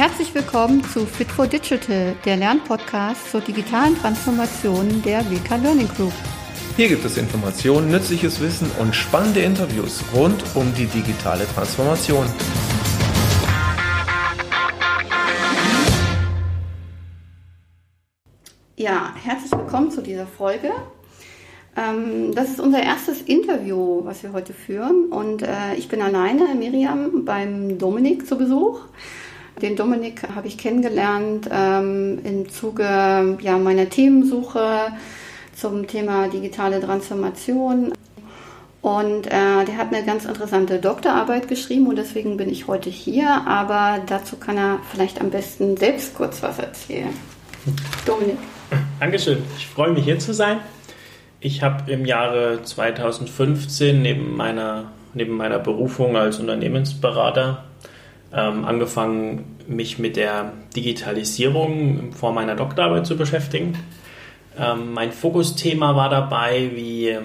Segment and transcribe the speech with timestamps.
[0.00, 6.14] Herzlich willkommen zu Fit for Digital, der Lernpodcast zur digitalen Transformation der WK Learning Group.
[6.74, 12.24] Hier gibt es Informationen, nützliches Wissen und spannende Interviews rund um die digitale Transformation.
[18.78, 20.70] Ja, herzlich willkommen zu dieser Folge.
[21.76, 25.12] Ähm, das ist unser erstes Interview, was wir heute führen.
[25.12, 28.80] Und äh, ich bin alleine, Miriam, beim Dominik zu Besuch.
[29.62, 32.84] Den Dominik habe ich kennengelernt ähm, im Zuge
[33.40, 34.92] ja, meiner Themensuche
[35.54, 37.92] zum Thema digitale Transformation.
[38.80, 43.28] Und äh, der hat eine ganz interessante Doktorarbeit geschrieben und deswegen bin ich heute hier.
[43.46, 47.10] Aber dazu kann er vielleicht am besten selbst kurz was erzählen.
[48.06, 48.38] Dominik.
[48.98, 49.42] Dankeschön.
[49.58, 50.60] Ich freue mich hier zu sein.
[51.40, 57.64] Ich habe im Jahre 2015 neben meiner, neben meiner Berufung als Unternehmensberater
[58.32, 63.78] ähm, angefangen, mich mit der Digitalisierung vor meiner Doktorarbeit zu beschäftigen.
[64.58, 67.16] Ähm, mein Fokusthema war dabei, wie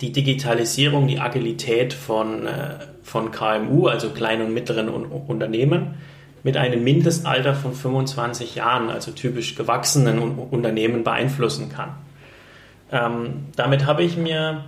[0.00, 5.94] die Digitalisierung, die Agilität von, äh, von KMU, also kleinen und mittleren Unternehmen,
[6.42, 11.90] mit einem Mindestalter von 25 Jahren, also typisch gewachsenen Unternehmen, beeinflussen kann.
[12.92, 14.64] Ähm, damit habe ich mir,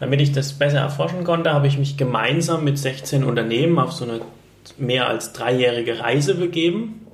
[0.00, 4.04] damit ich das besser erforschen konnte, habe ich mich gemeinsam mit 16 Unternehmen auf so
[4.04, 4.20] eine
[4.78, 7.06] mehr als dreijährige Reise begeben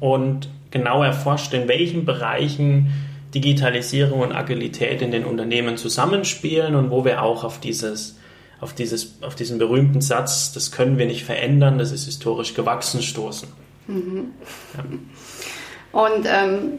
[0.00, 2.92] und genau erforscht, in welchen Bereichen
[3.34, 8.18] Digitalisierung und Agilität in den Unternehmen zusammenspielen und wo wir auch auf dieses
[8.60, 13.02] auf, dieses, auf diesen berühmten Satz, das können wir nicht verändern, das ist historisch gewachsen,
[13.02, 13.48] stoßen.
[13.86, 14.32] Mhm.
[14.74, 16.00] Ja.
[16.00, 16.78] Und ähm,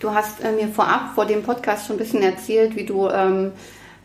[0.00, 3.52] du hast äh, mir vorab vor dem Podcast schon ein bisschen erzählt, wie du ähm,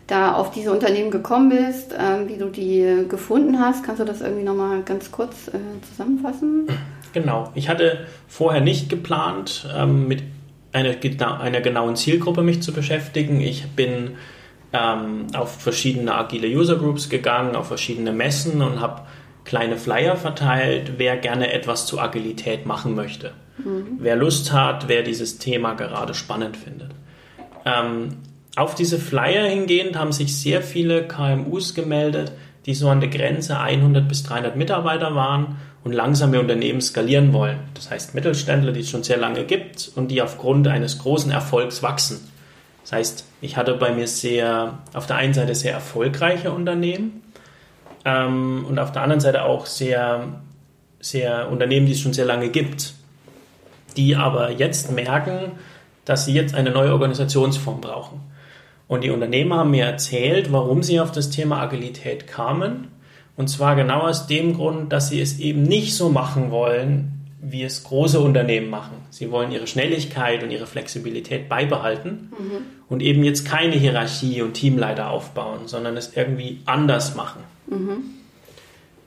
[0.06, 3.84] da auf diese Unternehmen gekommen bist, äh, wie du die gefunden hast.
[3.84, 5.58] Kannst du das irgendwie nochmal ganz kurz äh,
[5.88, 6.68] zusammenfassen?
[7.12, 7.50] Genau.
[7.54, 10.22] Ich hatte vorher nicht geplant, ähm, mit
[10.72, 13.40] einer, einer, genauen Zielgruppe mich zu beschäftigen.
[13.40, 14.16] Ich bin
[14.72, 19.02] ähm, auf verschiedene agile User Groups gegangen, auf verschiedene Messen und habe
[19.44, 23.32] kleine Flyer verteilt, wer gerne etwas zu Agilität machen möchte.
[23.58, 23.98] Mhm.
[24.00, 26.90] Wer Lust hat, wer dieses Thema gerade spannend findet.
[28.56, 32.32] Auf diese Flyer hingehend haben sich sehr viele KMUs gemeldet,
[32.66, 37.32] die so an der Grenze 100 bis 300 Mitarbeiter waren und langsam ihr Unternehmen skalieren
[37.32, 37.58] wollen.
[37.74, 41.82] Das heißt Mittelständler, die es schon sehr lange gibt und die aufgrund eines großen Erfolgs
[41.82, 42.20] wachsen.
[42.82, 47.22] Das heißt, ich hatte bei mir sehr, auf der einen Seite sehr erfolgreiche Unternehmen
[48.04, 50.28] ähm, und auf der anderen Seite auch sehr,
[51.00, 52.94] sehr Unternehmen, die es schon sehr lange gibt,
[53.96, 55.52] die aber jetzt merken,
[56.04, 58.33] dass sie jetzt eine neue Organisationsform brauchen.
[58.86, 62.88] Und die Unternehmer haben mir erzählt, warum sie auf das Thema Agilität kamen.
[63.36, 67.62] Und zwar genau aus dem Grund, dass sie es eben nicht so machen wollen, wie
[67.62, 68.96] es große Unternehmen machen.
[69.10, 72.56] Sie wollen ihre Schnelligkeit und ihre Flexibilität beibehalten mhm.
[72.88, 77.42] und eben jetzt keine Hierarchie und Teamleiter aufbauen, sondern es irgendwie anders machen.
[77.66, 78.04] Mhm.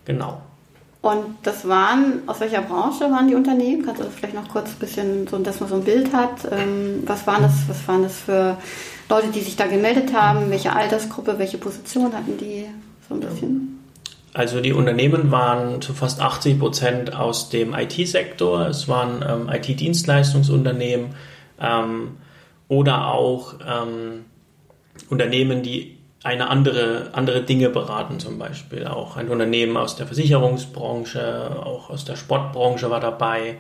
[0.05, 0.41] Genau.
[1.01, 3.85] Und das waren, aus welcher Branche waren die Unternehmen?
[3.85, 6.45] Kannst du das vielleicht noch kurz ein bisschen, so, dass man so ein Bild hat?
[6.51, 8.57] Ähm, was waren das, was waren das für
[9.09, 10.50] Leute, die sich da gemeldet haben?
[10.50, 12.66] Welche Altersgruppe, welche Position hatten die?
[13.07, 13.79] So ein bisschen.
[14.34, 18.68] Also die Unternehmen waren zu fast 80 Prozent aus dem IT-Sektor.
[18.68, 21.16] Es waren ähm, IT-Dienstleistungsunternehmen
[21.59, 22.18] ähm,
[22.68, 24.25] oder auch ähm,
[25.09, 31.63] Unternehmen, die eine andere, andere Dinge beraten, zum Beispiel auch ein Unternehmen aus der Versicherungsbranche,
[31.63, 33.56] auch aus der Sportbranche war dabei.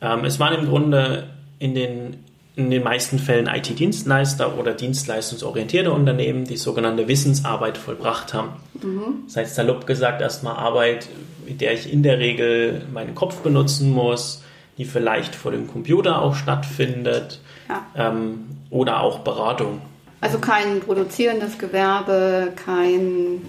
[0.00, 2.24] Ähm, es waren im Grunde in den
[2.64, 8.50] in den meisten Fällen IT-Dienstleister oder dienstleistungsorientierte Unternehmen, die sogenannte Wissensarbeit vollbracht haben.
[8.74, 9.24] Mhm.
[9.26, 11.08] Das heißt, salopp gesagt, erstmal Arbeit,
[11.46, 14.42] mit der ich in der Regel meinen Kopf benutzen muss,
[14.78, 17.86] die vielleicht vor dem Computer auch stattfindet ja.
[17.96, 19.80] ähm, oder auch Beratung.
[20.20, 23.42] Also kein produzierendes Gewerbe, kein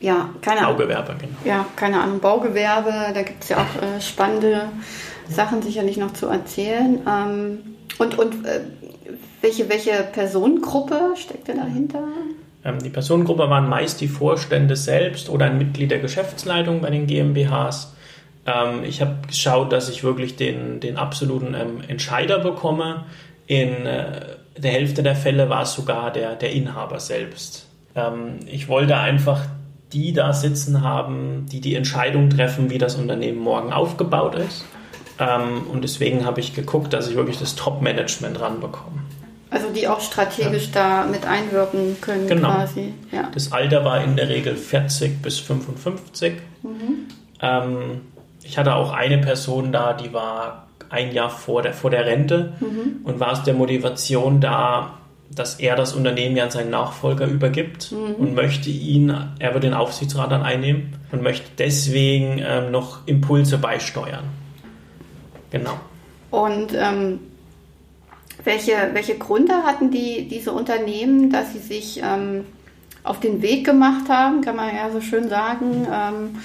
[0.00, 1.34] ja, keine Baugewerbe, genau.
[1.44, 4.68] Ja, keine Ahnung, Baugewerbe, da gibt es ja auch äh, spannende
[5.28, 7.00] Sachen sicherlich noch zu erzählen.
[7.08, 7.58] Ähm,
[7.98, 8.60] und, und äh,
[9.40, 12.02] welche, welche Personengruppe steckt denn dahinter?
[12.64, 17.06] Ähm, die Personengruppe waren meist die Vorstände selbst oder ein Mitglied der Geschäftsleitung bei den
[17.06, 17.94] GmbHs.
[18.46, 23.04] Ähm, ich habe geschaut, dass ich wirklich den, den absoluten ähm, Entscheider bekomme.
[23.46, 27.68] In äh, der Hälfte der Fälle war es sogar der, der Inhaber selbst.
[28.46, 29.44] Ich wollte einfach
[29.92, 34.64] die da sitzen haben, die die Entscheidung treffen, wie das Unternehmen morgen aufgebaut ist.
[35.18, 39.02] Ähm, und deswegen habe ich geguckt, dass ich wirklich das Top-Management ranbekomme.
[39.50, 41.02] Also die auch strategisch ja.
[41.02, 42.54] da mit einwirken können genau.
[42.54, 42.94] quasi.
[43.10, 43.28] Ja.
[43.34, 46.34] Das Alter war in der Regel 40 bis 55.
[46.62, 46.72] Mhm.
[47.40, 48.00] Ähm,
[48.42, 52.54] ich hatte auch eine Person da, die war ein Jahr vor der, vor der Rente
[52.60, 53.04] mhm.
[53.04, 54.98] und war aus der Motivation da,
[55.30, 58.14] dass er das Unternehmen ja an seinen Nachfolger übergibt mhm.
[58.14, 63.58] und möchte ihn, er wird den Aufsichtsrat dann einnehmen und möchte deswegen ähm, noch Impulse
[63.58, 64.24] beisteuern.
[65.52, 65.78] Genau.
[66.30, 67.20] Und ähm,
[68.42, 72.44] welche, welche Gründe hatten die, diese Unternehmen, dass sie sich ähm,
[73.04, 75.86] auf den Weg gemacht haben, kann man ja so schön sagen?
[75.92, 76.38] Ähm,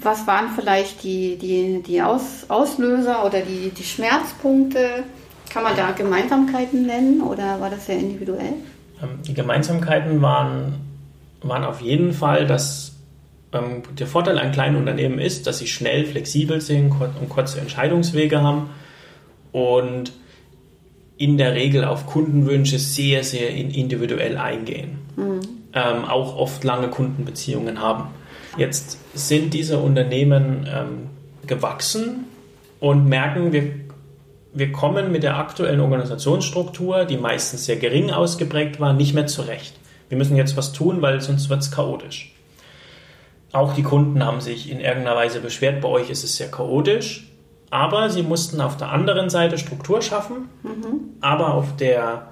[0.00, 5.04] was waren vielleicht die, die, die Aus, Auslöser oder die, die Schmerzpunkte?
[5.50, 8.54] Kann man da Gemeinsamkeiten nennen oder war das sehr individuell?
[9.02, 10.74] Ähm, die Gemeinsamkeiten waren,
[11.42, 12.91] waren auf jeden Fall, dass
[13.52, 18.40] ähm, der Vorteil an kleinen Unternehmen ist, dass sie schnell, flexibel sind und kurze Entscheidungswege
[18.40, 18.70] haben
[19.52, 20.12] und
[21.16, 24.98] in der Regel auf Kundenwünsche sehr, sehr individuell eingehen.
[25.16, 25.40] Mhm.
[25.74, 28.08] Ähm, auch oft lange Kundenbeziehungen haben.
[28.56, 31.10] Jetzt sind diese Unternehmen ähm,
[31.46, 32.24] gewachsen
[32.80, 33.70] und merken, wir,
[34.52, 39.74] wir kommen mit der aktuellen Organisationsstruktur, die meistens sehr gering ausgeprägt war, nicht mehr zurecht.
[40.08, 42.31] Wir müssen jetzt was tun, weil sonst wird es chaotisch.
[43.52, 47.28] Auch die Kunden haben sich in irgendeiner Weise beschwert, bei euch ist es sehr chaotisch,
[47.70, 51.16] aber sie mussten auf der anderen Seite Struktur schaffen, mhm.
[51.20, 52.28] aber auf der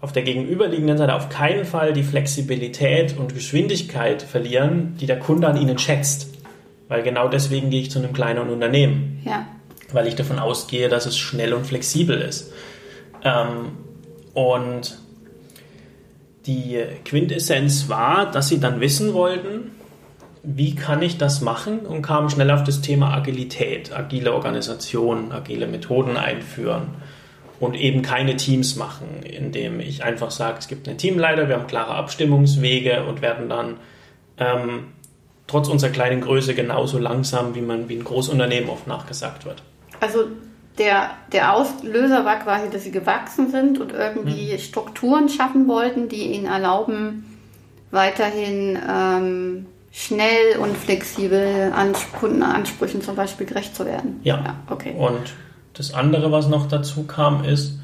[0.00, 5.48] auf der gegenüberliegenden Seite auf keinen Fall die Flexibilität und Geschwindigkeit verlieren, die der Kunde
[5.48, 6.28] an ihnen schätzt.
[6.88, 9.22] Weil genau deswegen gehe ich zu einem kleinen Unternehmen.
[9.24, 9.46] Ja.
[9.92, 12.52] Weil ich davon ausgehe, dass es schnell und flexibel ist.
[13.24, 13.72] Ähm,
[14.34, 14.98] und
[16.46, 19.72] die Quintessenz war, dass sie dann wissen wollten,
[20.48, 25.66] wie kann ich das machen und kamen schnell auf das Thema Agilität, agile Organisation, agile
[25.66, 26.90] Methoden einführen
[27.58, 31.66] und eben keine Teams machen, indem ich einfach sage, es gibt einen Teamleiter, wir haben
[31.66, 33.76] klare Abstimmungswege und werden dann
[34.38, 34.92] ähm,
[35.48, 39.64] trotz unserer kleinen Größe genauso langsam, wie man wie ein Großunternehmen oft nachgesagt wird.
[39.98, 40.28] Also
[40.78, 44.58] der, der Auslöser war quasi, dass sie gewachsen sind und irgendwie hm.
[44.60, 47.36] Strukturen schaffen wollten, die ihnen erlauben,
[47.90, 49.66] weiterhin ähm,
[49.96, 54.20] schnell und flexibel an Kundenansprüchen zum Beispiel gerecht zu werden.
[54.24, 54.94] Ja, ja okay.
[54.96, 55.32] Und
[55.72, 57.78] das andere, was noch dazu kam, ist,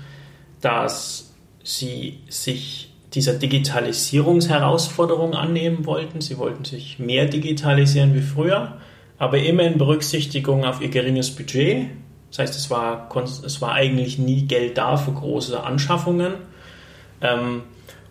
[0.61, 1.33] dass
[1.65, 6.21] sie sich dieser Digitalisierungsherausforderung annehmen wollten.
[6.21, 8.77] Sie wollten sich mehr digitalisieren wie früher,
[9.19, 11.87] aber immer in Berücksichtigung auf ihr geringes Budget.
[12.31, 16.35] Das heißt, es war, es war eigentlich nie Geld da für große Anschaffungen.
[17.23, 17.63] Ähm,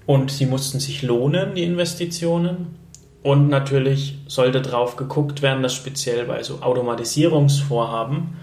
[0.07, 2.80] und sie mussten sich lohnen, die Investitionen.
[3.23, 8.35] Und natürlich sollte darauf geguckt werden, dass speziell bei so Automatisierungsvorhaben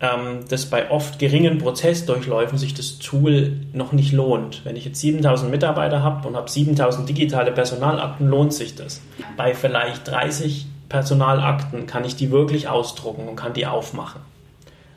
[0.00, 4.64] ähm, dass bei oft geringen Prozessdurchläufen sich das Tool noch nicht lohnt.
[4.64, 9.02] Wenn ich jetzt 7000 Mitarbeiter habe und habe 7000 digitale Personalakten, lohnt sich das.
[9.36, 14.22] Bei vielleicht 30 Personalakten kann ich die wirklich ausdrucken und kann die aufmachen.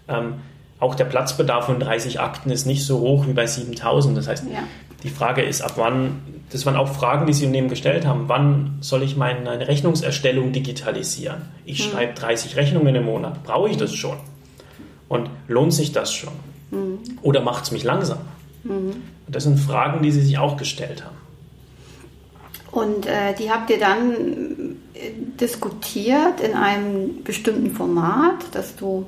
[0.07, 0.35] Ähm,
[0.79, 4.17] auch der Platzbedarf von 30 Akten ist nicht so hoch wie bei 7000.
[4.17, 4.59] Das heißt, ja.
[5.03, 6.21] Die Frage ist, ab wann,
[6.51, 11.43] das waren auch Fragen, die Sie Unternehmen gestellt haben, wann soll ich meine Rechnungserstellung digitalisieren?
[11.65, 11.91] Ich hm.
[11.91, 13.43] schreibe 30 Rechnungen im Monat.
[13.43, 14.17] Brauche ich das schon?
[15.09, 16.33] Und lohnt sich das schon?
[16.71, 16.99] Mhm.
[17.21, 18.19] Oder macht es mich langsam?
[18.63, 18.95] Mhm.
[19.27, 21.17] Das sind Fragen, die Sie sich auch gestellt haben.
[22.71, 29.05] Und äh, die habt ihr dann äh, diskutiert in einem bestimmten Format, das du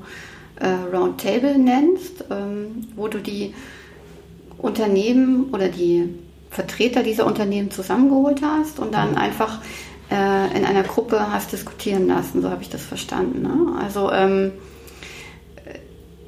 [0.56, 3.54] äh, Roundtable nennst, ähm, wo du die
[4.58, 6.14] Unternehmen oder die
[6.50, 9.18] Vertreter dieser Unternehmen zusammengeholt hast und dann mhm.
[9.18, 9.60] einfach
[10.10, 12.42] äh, in einer Gruppe hast diskutieren lassen.
[12.42, 13.42] So habe ich das verstanden.
[13.42, 13.82] Ne?
[13.82, 14.52] Also ähm,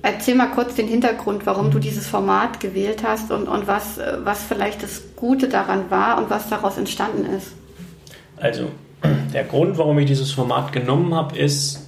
[0.02, 4.44] Erzähl mal kurz den Hintergrund, warum du dieses Format gewählt hast und, und was, was
[4.44, 7.48] vielleicht das Gute daran war und was daraus entstanden ist.
[8.36, 8.70] Also,
[9.34, 11.87] der Grund, warum ich dieses Format genommen habe, ist,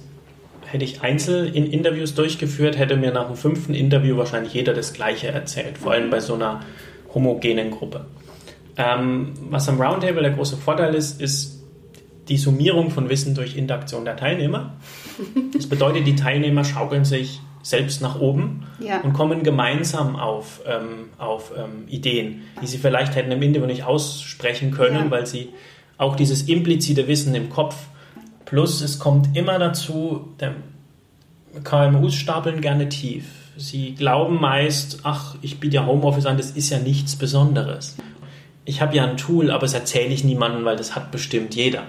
[0.71, 4.93] hätte ich einzeln in Interviews durchgeführt, hätte mir nach dem fünften Interview wahrscheinlich jeder das
[4.93, 6.61] Gleiche erzählt, vor allem bei so einer
[7.13, 8.05] homogenen Gruppe.
[8.77, 11.61] Ähm, was am Roundtable der große Vorteil ist, ist
[12.29, 14.73] die Summierung von Wissen durch Interaktion der Teilnehmer.
[15.53, 19.01] Das bedeutet, die Teilnehmer schaukeln sich selbst nach oben ja.
[19.01, 23.83] und kommen gemeinsam auf, ähm, auf ähm, Ideen, die sie vielleicht hätten im Interview nicht
[23.83, 25.11] aussprechen können, ja.
[25.11, 25.49] weil sie
[25.97, 27.75] auch dieses implizite Wissen im Kopf,
[28.51, 30.27] plus es kommt immer dazu,
[31.63, 33.23] KMUs stapeln gerne tief.
[33.55, 37.95] Sie glauben meist, ach, ich biete ja Homeoffice an, das ist ja nichts Besonderes.
[38.65, 41.83] Ich habe ja ein Tool, aber das erzähle ich niemandem, weil das hat bestimmt jeder.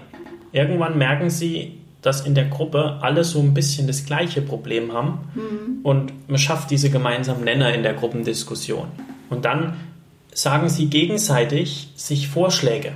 [0.52, 5.18] Irgendwann merken sie, dass in der Gruppe alle so ein bisschen das gleiche Problem haben
[5.34, 5.80] mhm.
[5.82, 8.86] und man schafft diese gemeinsamen Nenner in der Gruppendiskussion.
[9.30, 9.74] Und dann
[10.32, 12.92] sagen sie gegenseitig sich Vorschläge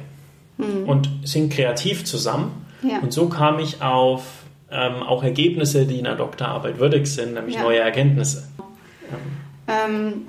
[0.57, 0.89] mhm.
[0.89, 2.66] und sind kreativ zusammen.
[2.89, 2.99] Ja.
[3.01, 4.23] Und so kam ich auf
[4.71, 7.63] ähm, auch Ergebnisse, die in der Doktorarbeit würdig sind, nämlich ja.
[7.63, 8.49] neue Erkenntnisse.
[9.69, 10.27] Ähm,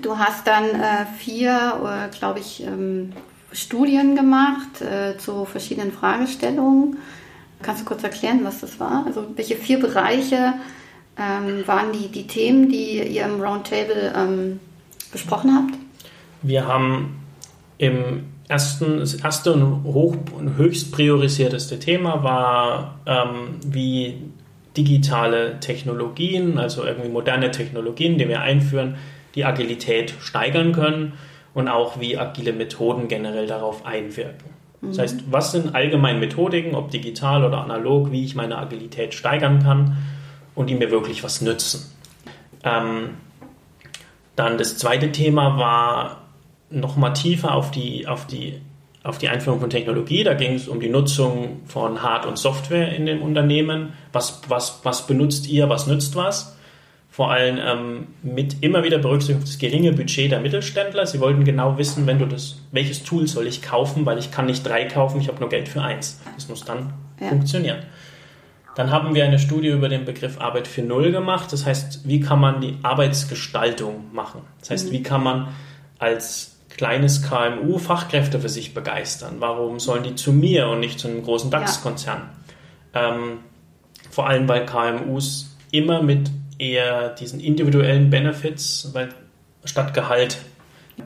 [0.00, 3.12] du hast dann äh, vier, äh, glaube ich, ähm,
[3.52, 6.98] Studien gemacht äh, zu verschiedenen Fragestellungen.
[7.60, 9.04] Kannst du kurz erklären, was das war?
[9.06, 10.54] Also welche vier Bereiche
[11.18, 14.60] ähm, waren die, die Themen, die ihr im Roundtable ähm,
[15.12, 15.78] besprochen habt?
[16.42, 17.20] Wir haben
[17.78, 24.18] im ersten, das erste und, hoch, und höchst priorisierteste Thema war, ähm, wie
[24.76, 28.96] digitale Technologien, also irgendwie moderne Technologien, die wir einführen,
[29.34, 31.14] die Agilität steigern können
[31.54, 34.50] und auch wie agile Methoden generell darauf einwirken.
[34.82, 39.62] Das heißt, was sind allgemein Methodiken, ob digital oder analog, wie ich meine Agilität steigern
[39.62, 39.96] kann
[40.56, 41.92] und die mir wirklich was nützen.
[42.64, 43.10] Ähm,
[44.34, 46.21] dann das zweite Thema war
[46.72, 48.60] nochmal tiefer auf die, auf, die,
[49.02, 50.24] auf die Einführung von Technologie.
[50.24, 53.92] Da ging es um die Nutzung von Hard- und Software in den Unternehmen.
[54.12, 56.56] Was, was, was benutzt ihr, was nützt was?
[57.10, 61.06] Vor allem ähm, mit immer wieder berücksichtigt das geringe Budget der Mittelständler.
[61.06, 64.46] Sie wollten genau wissen, wenn du das, welches Tool soll ich kaufen, weil ich kann
[64.46, 66.22] nicht drei kaufen, ich habe nur Geld für eins.
[66.34, 67.28] Das muss dann ja.
[67.28, 67.80] funktionieren.
[68.74, 71.52] Dann haben wir eine Studie über den Begriff Arbeit für Null gemacht.
[71.52, 74.40] Das heißt, wie kann man die Arbeitsgestaltung machen?
[74.60, 74.92] Das heißt, mhm.
[74.92, 75.48] wie kann man
[75.98, 79.36] als kleines KMU Fachkräfte für sich begeistern?
[79.38, 82.28] Warum sollen die zu mir und nicht zu einem großen DAX-Konzern?
[82.94, 83.14] Ja.
[83.14, 83.38] Ähm,
[84.10, 89.08] vor allem, weil KMUs immer mit eher diesen individuellen Benefits weil,
[89.64, 90.38] statt Gehalt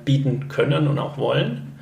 [0.04, 1.75] bieten können und auch wollen.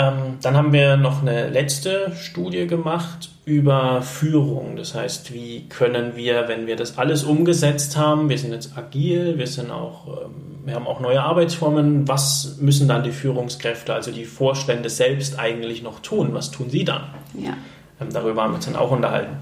[0.00, 4.76] Ähm, dann haben wir noch eine letzte Studie gemacht über Führung.
[4.76, 9.36] Das heißt, wie können wir, wenn wir das alles umgesetzt haben, wir sind jetzt agil,
[9.36, 14.10] wir sind auch, ähm, wir haben auch neue Arbeitsformen, was müssen dann die Führungskräfte, also
[14.10, 16.32] die Vorstände selbst eigentlich noch tun?
[16.32, 17.02] Was tun sie dann?
[17.34, 17.54] Ja.
[18.00, 19.36] Ähm, darüber haben wir uns dann auch unterhalten.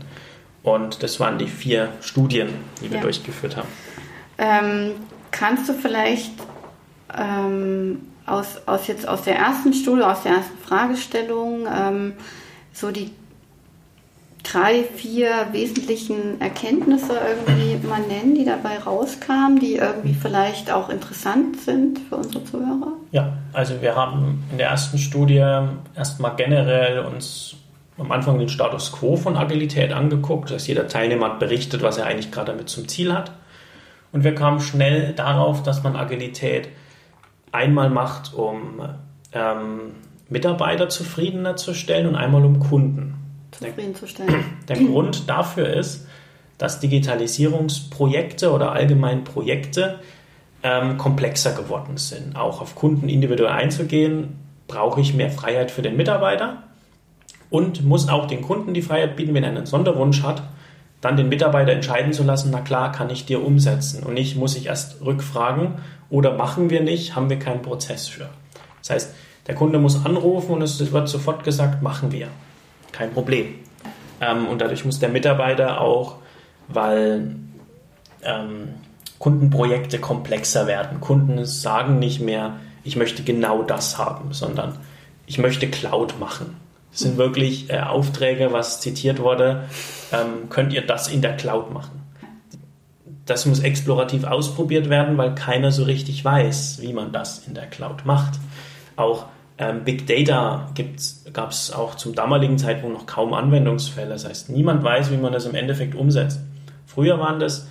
[0.64, 2.48] Und das waren die vier Studien,
[2.82, 3.02] die wir ja.
[3.02, 3.68] durchgeführt haben.
[4.38, 4.90] Ähm,
[5.30, 6.32] kannst du vielleicht
[7.16, 12.12] ähm, aus, aus, jetzt aus der ersten Studie, aus der ersten Fragestellung, ähm,
[12.72, 13.10] so die
[14.42, 21.60] drei, vier wesentlichen Erkenntnisse irgendwie mal nennen, die dabei rauskamen, die irgendwie vielleicht auch interessant
[21.60, 22.92] sind für unsere Zuhörer?
[23.12, 25.44] Ja, also wir haben in der ersten Studie
[25.94, 27.56] erstmal generell uns
[27.98, 30.50] am Anfang den Status quo von Agilität angeguckt.
[30.50, 33.32] dass jeder Teilnehmer hat berichtet, was er eigentlich gerade damit zum Ziel hat.
[34.12, 36.68] Und wir kamen schnell darauf, dass man Agilität
[37.52, 38.80] einmal macht, um
[39.32, 39.94] ähm,
[40.28, 43.14] Mitarbeiter zufriedener zu stellen und einmal um Kunden
[43.50, 44.44] zufriedenzustellen.
[44.68, 46.06] Der, der Grund dafür ist,
[46.58, 50.00] dass Digitalisierungsprojekte oder allgemein Projekte
[50.62, 52.36] ähm, komplexer geworden sind.
[52.36, 56.64] Auch auf Kunden individuell einzugehen, brauche ich mehr Freiheit für den Mitarbeiter
[57.48, 60.42] und muss auch den Kunden die Freiheit bieten, wenn er einen Sonderwunsch hat,
[61.00, 64.02] dann den Mitarbeiter entscheiden zu lassen, na klar, kann ich dir umsetzen.
[64.02, 65.76] Und nicht muss ich erst rückfragen
[66.10, 68.28] oder machen wir nicht, haben wir keinen Prozess für.
[68.80, 69.14] Das heißt,
[69.46, 72.28] der Kunde muss anrufen und es wird sofort gesagt, machen wir.
[72.92, 73.54] Kein Problem.
[74.20, 76.16] Ähm, und dadurch muss der Mitarbeiter auch,
[76.68, 77.36] weil
[78.22, 78.68] ähm,
[79.18, 81.00] Kundenprojekte komplexer werden.
[81.00, 84.78] Kunden sagen nicht mehr, ich möchte genau das haben, sondern
[85.26, 86.56] ich möchte Cloud machen.
[86.90, 89.64] Das sind wirklich äh, Aufträge, was zitiert wurde,
[90.12, 91.97] ähm, könnt ihr das in der Cloud machen.
[93.28, 97.66] Das muss explorativ ausprobiert werden, weil keiner so richtig weiß, wie man das in der
[97.66, 98.40] Cloud macht.
[98.96, 99.26] Auch
[99.58, 100.70] ähm, Big Data
[101.34, 104.08] gab es auch zum damaligen Zeitpunkt noch kaum Anwendungsfälle.
[104.08, 106.40] Das heißt, niemand weiß, wie man das im Endeffekt umsetzt.
[106.86, 107.68] Früher waren das,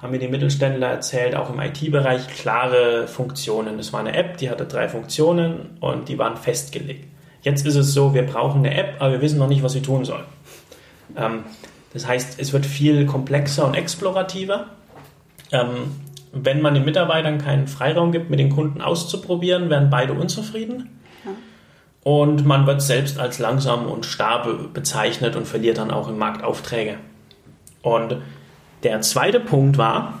[0.00, 3.78] haben mir die Mittelständler erzählt, auch im IT-Bereich klare Funktionen.
[3.78, 7.08] Das war eine App, die hatte drei Funktionen und die waren festgelegt.
[7.42, 9.82] Jetzt ist es so, wir brauchen eine App, aber wir wissen noch nicht, was sie
[9.82, 10.22] tun soll.
[11.16, 11.40] Ähm,
[11.92, 14.66] das heißt, es wird viel komplexer und explorativer.
[15.52, 15.96] Ähm,
[16.32, 21.00] wenn man den Mitarbeitern keinen Freiraum gibt, mit den Kunden auszuprobieren, werden beide unzufrieden.
[22.02, 26.42] Und man wird selbst als langsam und starr bezeichnet und verliert dann auch im Markt
[26.42, 26.96] Aufträge.
[27.82, 28.16] Und
[28.82, 30.18] der zweite Punkt war,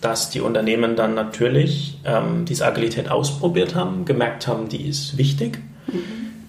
[0.00, 5.58] dass die Unternehmen dann natürlich ähm, diese Agilität ausprobiert haben, gemerkt haben, die ist wichtig.
[5.88, 6.02] Mhm.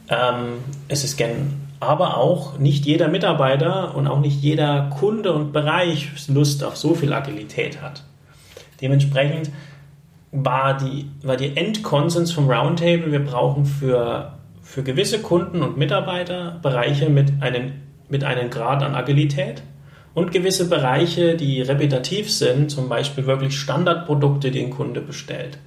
[0.07, 0.45] Ähm,
[0.87, 6.09] es ist gern, aber auch nicht jeder Mitarbeiter und auch nicht jeder Kunde und Bereich
[6.27, 8.03] Lust auf so viel Agilität hat.
[8.81, 9.51] Dementsprechend
[10.31, 14.33] war die, war die Endkonsens vom Roundtable, wir brauchen für
[14.69, 17.71] für gewisse Kunden und Mitarbeiter Bereiche mit einem,
[18.07, 19.63] mit einem Grad an Agilität
[20.13, 25.57] und gewisse Bereiche, die repetitiv sind, zum Beispiel wirklich Standardprodukte, die ein Kunde bestellt.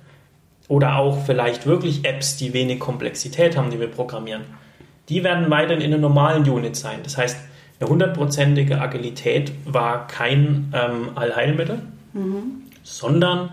[0.69, 4.43] Oder auch vielleicht wirklich Apps, die wenig Komplexität haben, die wir programmieren.
[5.09, 7.01] Die werden weiterhin in einer normalen Unit sein.
[7.03, 7.39] Das heißt,
[7.83, 11.81] Eine hundertprozentige Agilität war kein ähm, Allheilmittel,
[12.13, 12.63] mhm.
[12.83, 13.51] Sondern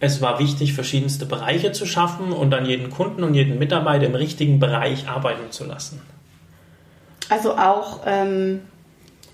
[0.00, 4.14] es war wichtig, verschiedenste Bereiche zu schaffen und dann jeden Kunden und jeden Mitarbeiter im
[4.14, 6.00] richtigen Bereich arbeiten zu lassen.
[7.28, 8.60] Also auch ähm,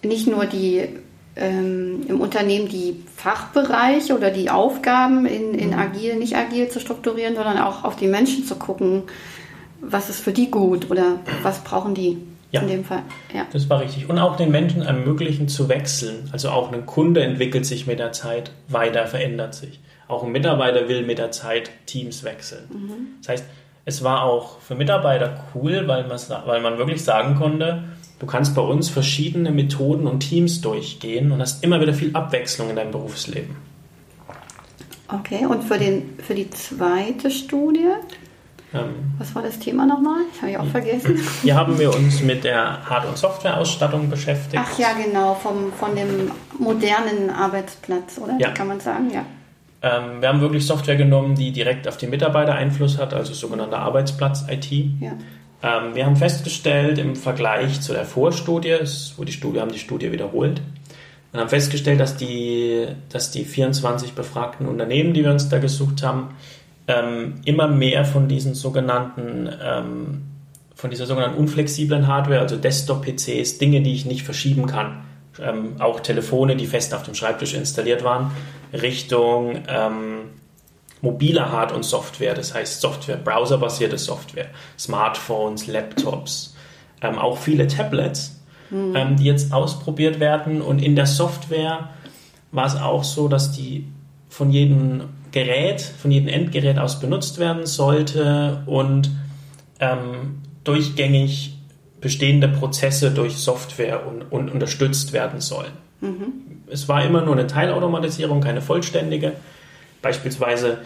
[0.03, 0.89] nicht nur die
[1.37, 5.79] ähm, im Unternehmen die Fachbereiche oder die Aufgaben in, in mhm.
[5.79, 9.05] agil, nicht agil zu strukturieren, sondern auch auf die Menschen zu gucken,
[9.81, 12.19] was ist für die gut oder was brauchen die
[12.51, 12.61] ja.
[12.61, 13.03] in dem Fall.
[13.35, 13.47] Ja.
[13.53, 14.09] Das war richtig.
[14.09, 16.29] Und auch den Menschen ermöglichen zu wechseln.
[16.33, 19.81] Also auch ein Kunde entwickelt sich mit der Zeit weiter, verändert sich.
[20.07, 22.65] Auch ein Mitarbeiter will mit der Zeit Teams wechseln.
[22.71, 23.07] Mhm.
[23.21, 23.45] Das heißt,
[23.85, 27.85] es war auch für Mitarbeiter cool, weil man, weil man wirklich sagen konnte,
[28.19, 32.71] du kannst bei uns verschiedene Methoden und Teams durchgehen und hast immer wieder viel Abwechslung
[32.71, 33.57] in deinem Berufsleben.
[35.11, 37.89] Okay, und für, den, für die zweite Studie?
[38.75, 40.21] Ähm, Was war das Thema nochmal?
[40.33, 41.19] Das habe ich auch vergessen.
[41.43, 44.63] Hier haben wir uns mit der Hard- und Softwareausstattung beschäftigt.
[44.63, 48.37] Ach ja, genau, vom, von dem modernen Arbeitsplatz, oder?
[48.39, 48.51] Ja.
[48.51, 49.25] Kann man sagen, ja.
[49.81, 53.79] Ähm, wir haben wirklich Software genommen, die direkt auf die Mitarbeiter Einfluss hat, also sogenannte
[53.79, 54.71] Arbeitsplatz-IT.
[55.01, 55.13] Ja.
[55.63, 58.77] Ähm, wir haben festgestellt im Vergleich zu der Vorstudie,
[59.17, 60.61] wo die Studie haben die Studie wiederholt,
[61.33, 66.03] und haben festgestellt, dass die, dass die 24 befragten Unternehmen, die wir uns da gesucht
[66.03, 66.31] haben,
[66.89, 70.23] ähm, immer mehr von diesen sogenannten, ähm,
[70.75, 75.05] von dieser sogenannten unflexiblen Hardware, also Desktop-PCs, Dinge, die ich nicht verschieben kann,
[75.41, 78.31] ähm, auch Telefone, die fest auf dem Schreibtisch installiert waren,
[78.73, 80.31] Richtung ähm,
[81.03, 84.47] mobiler Hard- und Software, das heißt Software, browserbasierte Software,
[84.79, 86.57] Smartphones, Laptops,
[87.03, 88.41] ähm, auch viele Tablets,
[88.71, 89.17] mhm.
[89.17, 90.61] die jetzt ausprobiert werden.
[90.61, 91.91] Und in der Software
[92.51, 93.87] war es auch so, dass die
[94.29, 99.11] von jedem Gerät, von jedem Endgerät aus benutzt werden sollte und
[99.81, 101.57] ähm, durchgängig
[102.01, 105.73] bestehende Prozesse durch Software und, und unterstützt werden sollen.
[106.01, 106.63] Mhm.
[106.71, 109.33] Es war immer nur eine Teilautomatisierung, keine vollständige.
[110.03, 110.79] Beispielsweise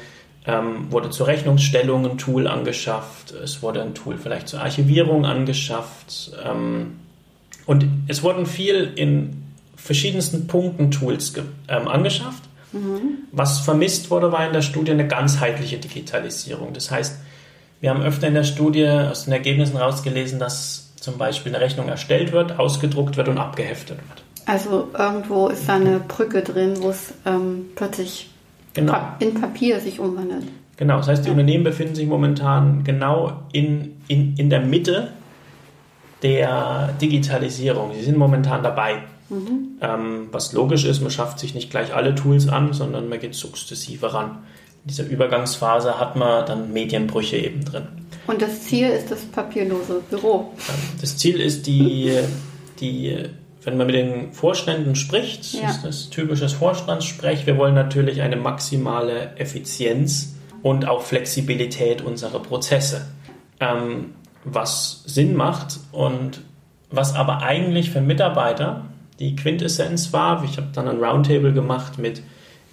[0.46, 6.32] ähm, wurde zur Rechnungsstellung ein Tool angeschafft, es wurde ein Tool vielleicht zur Archivierung angeschafft
[6.44, 6.98] ähm,
[7.66, 9.44] und es wurden viel in
[9.76, 11.34] verschiedensten Punkten Tools
[11.68, 13.18] ähm, angeschafft Mhm.
[13.32, 16.72] Was vermisst wurde, war in der Studie eine ganzheitliche Digitalisierung.
[16.72, 17.18] Das heißt,
[17.80, 21.88] wir haben öfter in der Studie aus den Ergebnissen rausgelesen, dass zum Beispiel eine Rechnung
[21.88, 24.22] erstellt wird, ausgedruckt wird und abgeheftet wird.
[24.46, 28.30] Also irgendwo ist da eine Brücke drin, wo es ähm, plötzlich
[28.72, 28.96] genau.
[29.18, 30.44] in Papier sich umwandelt.
[30.76, 31.32] Genau, das heißt, die ja.
[31.32, 35.08] Unternehmen befinden sich momentan genau in, in, in der Mitte
[36.22, 37.92] der Digitalisierung.
[37.94, 39.02] Sie sind momentan dabei.
[39.32, 39.78] Mhm.
[39.80, 43.34] Ähm, was logisch ist, man schafft sich nicht gleich alle Tools an, sondern man geht
[43.34, 44.42] sukzessive ran.
[44.84, 47.88] In dieser Übergangsphase hat man dann Medienbrüche eben drin.
[48.26, 50.52] Und das Ziel ist das papierlose Büro.
[50.68, 52.12] Ähm, das Ziel ist die,
[52.78, 53.26] die
[53.64, 55.70] wenn man mit den Vorständen spricht, ja.
[55.70, 57.46] ist das typisches Vorstandssprech.
[57.46, 63.06] Wir wollen natürlich eine maximale Effizienz und auch Flexibilität unserer Prozesse.
[63.60, 64.14] Ähm,
[64.44, 66.40] was Sinn macht und
[66.90, 68.86] was aber eigentlich für Mitarbeiter
[69.18, 70.44] die Quintessenz war.
[70.44, 72.22] Ich habe dann ein Roundtable gemacht mit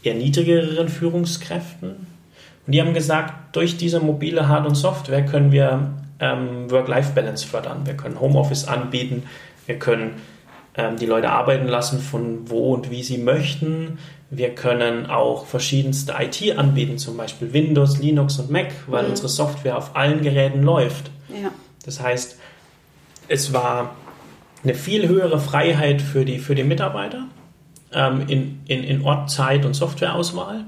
[0.04, 1.89] eher niedrigeren Führungskräften.
[2.65, 7.86] Und die haben gesagt, durch diese mobile Hard- und Software können wir ähm, Work-Life-Balance fördern.
[7.86, 9.23] Wir können Homeoffice anbieten.
[9.65, 10.13] Wir können
[10.75, 13.99] ähm, die Leute arbeiten lassen von wo und wie sie möchten.
[14.30, 19.12] Wir können auch verschiedenste IT anbieten, zum Beispiel Windows, Linux und Mac, weil mhm.
[19.12, 21.10] unsere Software auf allen Geräten läuft.
[21.30, 21.49] Ja.
[21.86, 22.38] Das heißt,
[23.28, 23.95] es war
[24.63, 27.26] eine viel höhere Freiheit für die, für die Mitarbeiter
[27.93, 30.65] ähm, in, in, in Ort, Zeit und Softwareauswahl.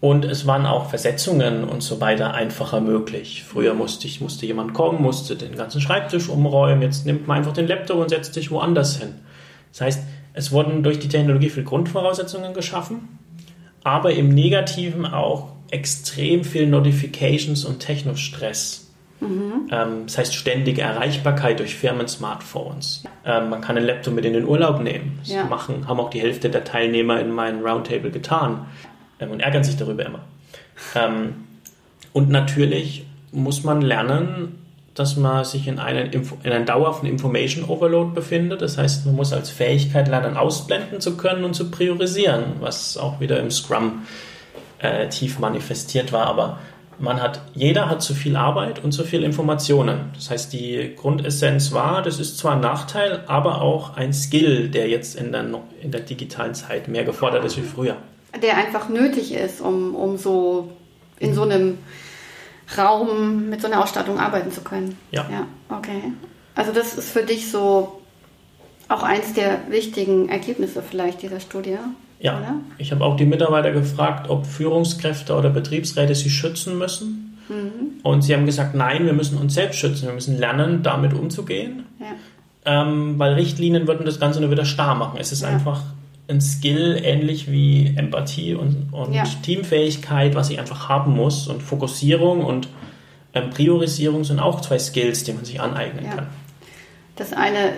[0.00, 3.44] Und es waren auch Versetzungen und so weiter einfacher möglich.
[3.46, 6.82] Früher musste, ich, musste jemand kommen, musste den ganzen Schreibtisch umräumen.
[6.82, 9.14] Jetzt nimmt man einfach den Laptop und setzt sich woanders hin.
[9.72, 10.02] Das heißt,
[10.34, 13.18] es wurden durch die Technologie viele Grundvoraussetzungen geschaffen,
[13.82, 18.85] aber im Negativen auch extrem viel Notifications und Technostress
[19.20, 19.68] Mhm.
[19.70, 23.04] Ähm, das heißt ständige Erreichbarkeit durch Firmen-Smartphones.
[23.24, 25.18] Ähm, man kann einen Laptop mit in den Urlaub nehmen.
[25.20, 25.44] Das ja.
[25.44, 28.66] machen, haben auch die Hälfte der Teilnehmer in meinem Roundtable getan
[29.20, 30.20] ähm, und ärgern sich darüber immer.
[30.94, 31.46] Ähm,
[32.12, 34.62] und natürlich muss man lernen,
[34.94, 38.62] dass man sich in, einen, in einem dauerhaften Information Overload befindet.
[38.62, 43.20] Das heißt, man muss als Fähigkeit lernen, ausblenden zu können und zu priorisieren, was auch
[43.20, 44.06] wieder im Scrum
[44.78, 46.26] äh, tief manifestiert war.
[46.26, 46.58] Aber
[46.98, 50.10] man hat, jeder hat zu viel Arbeit und zu viel Informationen.
[50.14, 54.88] Das heißt, die Grundessenz war, das ist zwar ein Nachteil, aber auch ein Skill, der
[54.88, 55.46] jetzt in der,
[55.80, 57.96] in der digitalen Zeit mehr gefordert ist wie früher.
[58.42, 60.72] Der einfach nötig ist, um, um so
[61.18, 61.78] in so einem
[62.76, 64.98] Raum mit so einer Ausstattung arbeiten zu können.
[65.10, 65.26] Ja.
[65.30, 66.12] Ja, okay.
[66.54, 68.02] Also das ist für dich so
[68.88, 71.78] auch eins der wichtigen Ergebnisse vielleicht dieser Studie.
[72.18, 72.54] Ja, oder?
[72.78, 77.38] ich habe auch die Mitarbeiter gefragt, ob Führungskräfte oder Betriebsräte sie schützen müssen.
[77.48, 78.00] Mhm.
[78.02, 81.84] Und sie haben gesagt, nein, wir müssen uns selbst schützen, wir müssen lernen, damit umzugehen.
[82.00, 82.82] Ja.
[82.82, 85.18] Ähm, weil Richtlinien würden das Ganze nur wieder starr machen.
[85.20, 85.48] Es ist ja.
[85.48, 85.82] einfach
[86.28, 89.22] ein Skill, ähnlich wie Empathie und, und ja.
[89.42, 91.46] Teamfähigkeit, was ich einfach haben muss.
[91.46, 92.68] Und Fokussierung und
[93.34, 96.26] ähm, Priorisierung sind auch zwei Skills, die man sich aneignen kann.
[97.14, 97.72] Das eine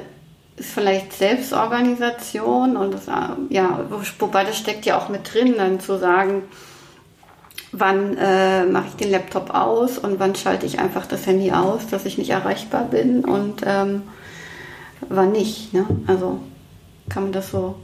[0.59, 3.07] ist vielleicht Selbstorganisation und das,
[3.49, 3.81] ja,
[4.19, 6.43] wobei das steckt ja auch mit drin, dann zu sagen,
[7.73, 11.87] wann äh, mache ich den Laptop aus und wann schalte ich einfach das Handy aus,
[11.87, 14.03] dass ich nicht erreichbar bin und ähm,
[15.09, 15.75] wann nicht.
[15.75, 15.87] Ne?
[16.07, 16.41] Also
[17.09, 17.77] kann man das so,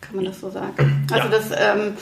[0.00, 1.06] kann man das so sagen.
[1.10, 1.30] Also ja.
[1.30, 1.96] das ähm,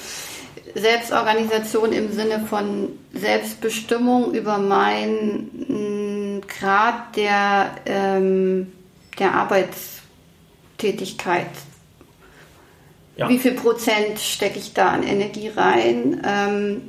[0.75, 8.73] Selbstorganisation im Sinne von Selbstbestimmung über meinen Grad der ähm,
[9.21, 11.51] der Arbeitstätigkeit.
[13.17, 13.29] Ja.
[13.29, 16.81] Wie viel Prozent stecke ich da an Energie rein, ähm,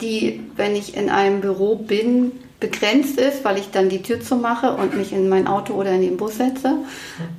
[0.00, 4.72] die, wenn ich in einem Büro bin, begrenzt ist, weil ich dann die Tür zumache
[4.72, 6.78] und mich in mein Auto oder in den Bus setze.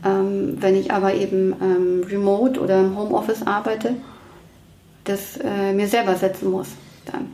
[0.06, 3.96] Ähm, wenn ich aber eben ähm, remote oder im Homeoffice arbeite,
[5.04, 6.70] das äh, mir selber setzen muss.
[7.06, 7.30] Dann.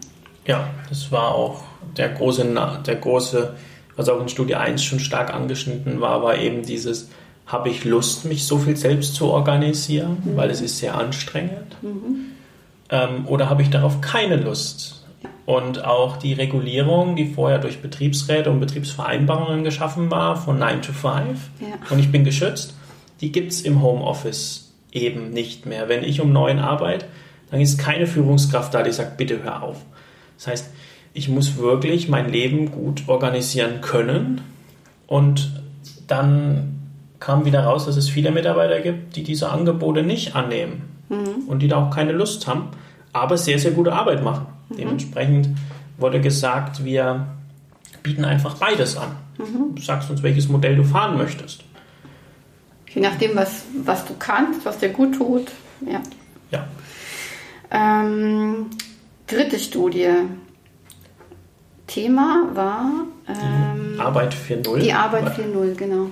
[0.46, 1.64] Ja, das war auch
[1.98, 3.56] der große, der große
[3.96, 7.10] was auch in Studie 1 schon stark angeschnitten war, war eben dieses,
[7.46, 10.38] habe ich Lust, mich so viel selbst zu organisieren, mhm.
[10.38, 11.78] weil es ist sehr anstrengend?
[11.82, 12.32] Mhm.
[12.90, 15.06] Ähm, oder habe ich darauf keine Lust?
[15.46, 20.92] Und auch die Regulierung, die vorher durch Betriebsräte und Betriebsvereinbarungen geschaffen war, von 9 to
[20.92, 21.68] 5, ja.
[21.90, 22.74] und ich bin geschützt,
[23.22, 25.88] die gibt es im Homeoffice eben nicht mehr.
[25.88, 27.06] Wenn ich um 9 arbeite,
[27.52, 29.78] dann ist keine Führungskraft da, die sagt, bitte hör auf.
[30.38, 30.70] Das heißt,
[31.16, 34.42] ich muss wirklich mein Leben gut organisieren können.
[35.08, 35.64] Und
[36.08, 36.82] dann
[37.20, 41.48] kam wieder raus, dass es viele Mitarbeiter gibt, die diese Angebote nicht annehmen mhm.
[41.48, 42.68] und die da auch keine Lust haben,
[43.14, 44.46] aber sehr, sehr gute Arbeit machen.
[44.70, 44.78] Mhm.
[44.78, 45.50] Dementsprechend
[45.98, 47.26] wurde gesagt, wir
[48.04, 49.16] bieten einfach beides an.
[49.38, 49.74] Mhm.
[49.76, 51.64] Du sagst uns, welches Modell du fahren möchtest.
[52.94, 55.48] Je nachdem, was, was du kannst, was dir gut tut.
[55.90, 56.02] Ja.
[56.52, 56.68] ja.
[57.72, 58.68] Ähm,
[59.28, 60.10] dritte Studie.
[61.88, 64.80] Thema war ähm, Arbeit 4.0.
[64.80, 66.08] Die Arbeit 4.0, genau.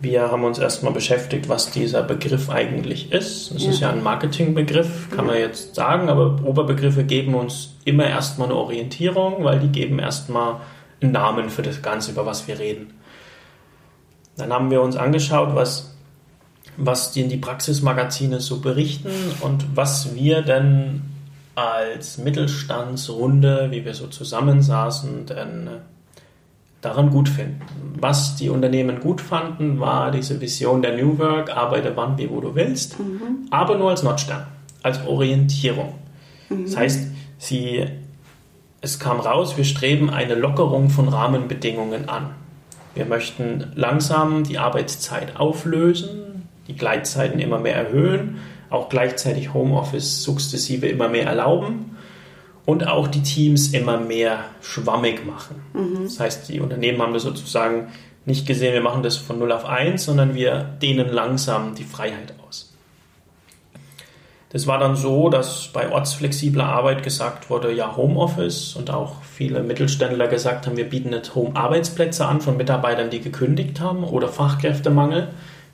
[0.00, 3.50] Wir haben uns erstmal beschäftigt, was dieser Begriff eigentlich ist.
[3.50, 3.70] Es ja.
[3.70, 5.32] ist ja ein Marketingbegriff, kann ja.
[5.32, 10.60] man jetzt sagen, aber Oberbegriffe geben uns immer erstmal eine Orientierung, weil die geben erstmal
[11.00, 12.94] einen Namen für das Ganze, über was wir reden.
[14.36, 15.96] Dann haben wir uns angeschaut, was,
[16.76, 21.02] was die in die Praxismagazine so berichten und was wir denn
[21.58, 25.70] als Mittelstandsrunde, wie wir so zusammensaßen, denn äh,
[26.80, 27.60] daran gut finden.
[27.98, 32.40] Was die Unternehmen gut fanden, war diese Vision der New Work, arbeite wann, wie, wo
[32.40, 33.48] du willst, mhm.
[33.50, 34.46] aber nur als Nordstern,
[34.84, 35.94] als Orientierung.
[36.48, 36.64] Mhm.
[36.64, 37.84] Das heißt, sie,
[38.80, 42.30] es kam raus, wir streben eine Lockerung von Rahmenbedingungen an.
[42.94, 48.38] Wir möchten langsam die Arbeitszeit auflösen, die Gleitzeiten immer mehr erhöhen
[48.70, 51.96] auch gleichzeitig Homeoffice sukzessive immer mehr erlauben
[52.66, 55.62] und auch die Teams immer mehr schwammig machen.
[55.72, 56.04] Mhm.
[56.04, 57.88] Das heißt, die Unternehmen haben das sozusagen
[58.26, 62.34] nicht gesehen, wir machen das von 0 auf 1, sondern wir dehnen langsam die Freiheit
[62.46, 62.74] aus.
[64.50, 69.62] Das war dann so, dass bei ortsflexibler Arbeit gesagt wurde, ja, Homeoffice und auch viele
[69.62, 75.28] Mittelständler gesagt haben, wir bieten jetzt Home-Arbeitsplätze an von Mitarbeitern, die gekündigt haben oder Fachkräftemangel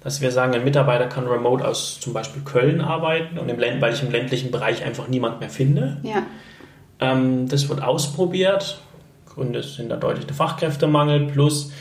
[0.05, 3.95] dass wir sagen, ein Mitarbeiter kann remote aus zum Beispiel Köln arbeiten und im, weil
[3.95, 5.97] ich im ländlichen Bereich einfach niemand mehr finde.
[6.03, 6.23] Ja.
[7.01, 8.79] Ähm, das wird ausprobiert.
[9.27, 11.73] Gründe sind da deutlich der Fachkräftemangel plus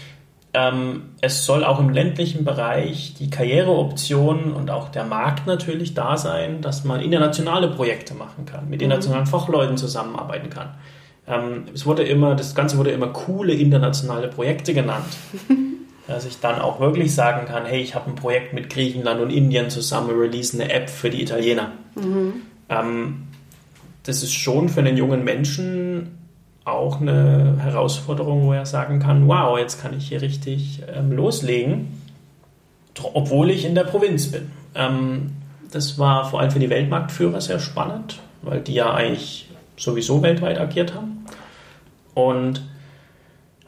[0.55, 6.15] ähm, es soll auch im ländlichen Bereich die Karriereoptionen und auch der Markt natürlich da
[6.15, 8.85] sein, dass man internationale Projekte machen kann, mit mhm.
[8.85, 10.75] internationalen Fachleuten zusammenarbeiten kann.
[11.27, 15.05] Ähm, es wurde immer, das Ganze wurde immer coole internationale Projekte genannt.
[16.07, 19.29] dass ich dann auch wirklich sagen kann, hey, ich habe ein Projekt mit Griechenland und
[19.29, 21.71] Indien zusammen, release eine App für die Italiener.
[21.95, 22.33] Mhm.
[22.69, 23.27] Ähm,
[24.03, 26.17] das ist schon für einen jungen Menschen
[26.65, 32.01] auch eine Herausforderung, wo er sagen kann, wow, jetzt kann ich hier richtig ähm, loslegen,
[33.13, 34.51] obwohl ich in der Provinz bin.
[34.75, 35.31] Ähm,
[35.71, 40.59] das war vor allem für die Weltmarktführer sehr spannend, weil die ja eigentlich sowieso weltweit
[40.59, 41.25] agiert haben.
[42.13, 42.61] Und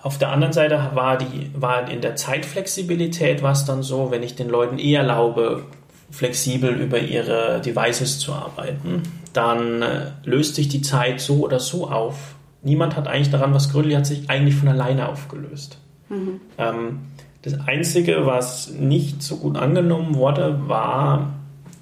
[0.06, 4.22] auf der anderen Seite war, die, war in der Zeitflexibilität war es dann so, wenn
[4.22, 5.63] ich den Leuten eher erlaube,
[6.12, 9.02] flexibel über ihre Devices zu arbeiten,
[9.34, 12.36] dann äh, löst sich die Zeit so oder so auf.
[12.62, 15.80] Niemand hat eigentlich daran was gerüttelt, die hat sich eigentlich von alleine aufgelöst.
[16.10, 16.39] Mhm.
[16.60, 17.00] Ähm,
[17.41, 21.34] Das Einzige, was nicht so gut angenommen wurde, war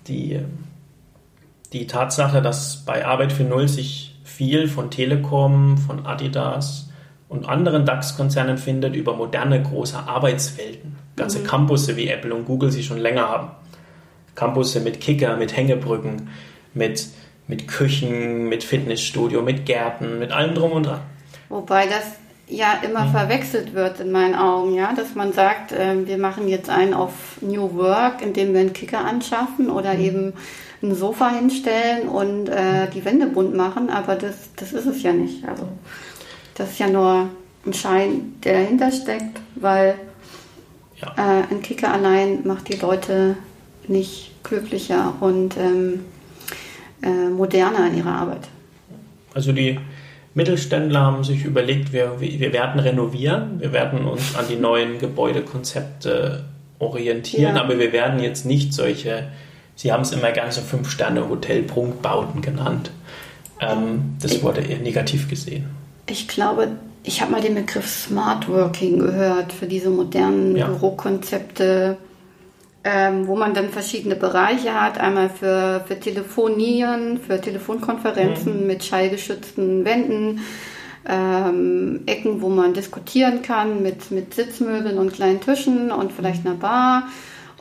[0.07, 0.39] die,
[1.73, 6.89] die Tatsache, dass bei Arbeit für Null sich viel von Telekom, von Adidas
[7.33, 10.95] und anderen DAX-Konzernen findet über moderne große Arbeitswelten.
[11.15, 11.45] Ganze mhm.
[11.45, 13.49] Campusse wie Apple und Google sie schon länger haben.
[14.35, 16.29] Campusse mit Kicker, mit Hängebrücken,
[16.75, 17.07] mit,
[17.47, 21.01] mit Küchen, mit Fitnessstudio, mit Gärten, mit allem drum und dran.
[21.49, 22.03] Wobei das
[22.47, 23.11] ja immer mhm.
[23.11, 27.13] verwechselt wird in meinen Augen, ja, dass man sagt, äh, wir machen jetzt einen auf
[27.41, 30.01] New Work, indem wir einen Kicker anschaffen oder mhm.
[30.01, 30.33] eben
[30.83, 35.13] ein Sofa hinstellen und äh, die Wände bunt machen, aber das, das ist es ja
[35.13, 35.47] nicht.
[35.47, 35.67] Also
[36.55, 37.29] das ist ja nur
[37.65, 39.95] ein Schein, der dahinter steckt, weil
[41.01, 41.13] ja.
[41.17, 43.37] äh, ein Kicker allein macht die Leute
[43.87, 46.01] nicht glücklicher und ähm,
[47.01, 48.47] äh, moderner in ihrer Arbeit.
[49.33, 49.79] Also die
[50.33, 56.45] Mittelständler haben sich überlegt, wir, wir werden renovieren, wir werden uns an die neuen Gebäudekonzepte
[56.79, 57.61] orientieren, ja.
[57.61, 59.27] aber wir werden jetzt nicht solche,
[59.75, 62.91] Sie haben es immer so Fünf-Sterne-Hotel-Prunkbauten genannt.
[63.59, 65.82] Ähm, das wurde eher negativ gesehen.
[66.05, 70.67] Ich glaube, ich habe mal den Begriff Smart Working gehört für diese modernen ja.
[70.67, 71.97] Bürokonzepte
[72.83, 74.97] ähm, wo man dann verschiedene Bereiche hat.
[74.97, 78.67] Einmal für, für Telefonieren, für Telefonkonferenzen mhm.
[78.67, 80.41] mit schallgeschützten Wänden,
[81.07, 86.55] ähm, Ecken, wo man diskutieren kann mit, mit Sitzmöbeln und kleinen Tischen und vielleicht einer
[86.55, 87.07] Bar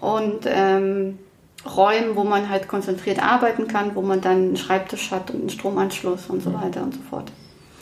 [0.01, 1.19] und ähm,
[1.65, 5.51] Räumen, wo man halt konzentriert arbeiten kann, wo man dann einen Schreibtisch hat und einen
[5.51, 6.55] Stromanschluss und so mhm.
[6.55, 7.31] weiter und so fort.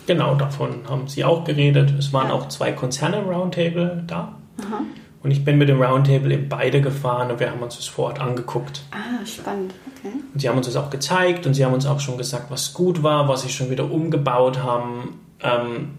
[0.07, 1.93] Genau, davon haben Sie auch geredet.
[1.99, 2.35] Es waren ja.
[2.35, 4.37] auch zwei Konzerne im Roundtable da.
[4.59, 4.83] Aha.
[5.23, 8.07] Und ich bin mit dem Roundtable in beide gefahren und wir haben uns das vor
[8.07, 8.83] Ort angeguckt.
[8.91, 9.75] Ah, spannend.
[9.95, 10.15] Okay.
[10.33, 12.73] Und sie haben uns das auch gezeigt und sie haben uns auch schon gesagt, was
[12.73, 15.21] gut war, was sie schon wieder umgebaut haben.
[15.43, 15.91] Ähm,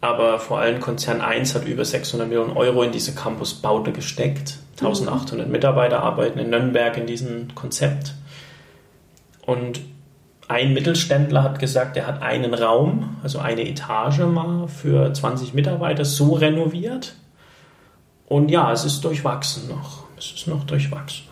[0.00, 4.58] aber vor allem Konzern 1 hat über 600 Millionen Euro in diese Campusbaute gesteckt.
[4.80, 5.52] 1800 mhm.
[5.52, 8.14] Mitarbeiter arbeiten in Nürnberg in diesem Konzept.
[9.44, 9.80] Und
[10.48, 16.04] ein Mittelständler hat gesagt, er hat einen Raum, also eine Etage mal für 20 Mitarbeiter
[16.04, 17.14] so renoviert
[18.32, 20.04] und ja, es ist durchwachsen noch.
[20.16, 21.26] Es ist noch durchwachsen.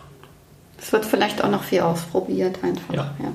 [0.79, 2.93] Es wird vielleicht auch noch viel ausprobiert einfach.
[2.93, 3.15] Ja.
[3.19, 3.31] ja.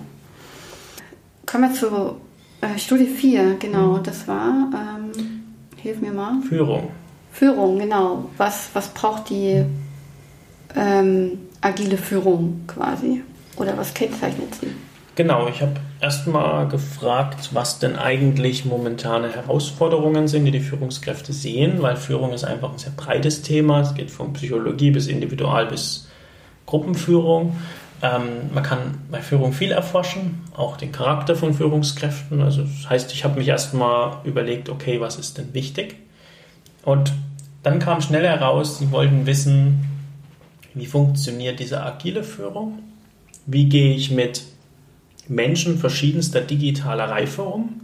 [1.47, 2.21] Kommen wir zu
[2.61, 3.97] äh, Studie 4, genau.
[3.97, 4.03] Mhm.
[4.03, 5.45] Das war, ähm,
[5.77, 6.41] hilf mir mal.
[6.49, 6.91] Führung.
[7.33, 8.31] Führung, genau.
[8.37, 9.65] Was, was braucht die
[10.75, 13.23] ähm, agile Führung quasi?
[13.57, 14.69] Oder was kennzeichnet sie?
[15.17, 21.81] Genau, ich habe erstmal gefragt, was denn eigentlich momentane Herausforderungen sind, die die Führungskräfte sehen,
[21.81, 23.81] weil Führung ist einfach ein sehr breites Thema.
[23.81, 26.07] Es geht von Psychologie bis Individual bis
[26.67, 27.57] Gruppenführung.
[28.03, 32.43] Ähm, man kann bei Führung viel erforschen, auch den Charakter von Führungskräften.
[32.43, 35.97] Also das heißt, ich habe mich erstmal überlegt, okay, was ist denn wichtig?
[36.85, 37.15] Und
[37.63, 39.83] dann kam schnell heraus, sie wollten wissen,
[40.75, 42.81] wie funktioniert diese agile Führung?
[43.47, 44.43] Wie gehe ich mit
[45.29, 47.81] Menschen verschiedenster digitaler Reife um.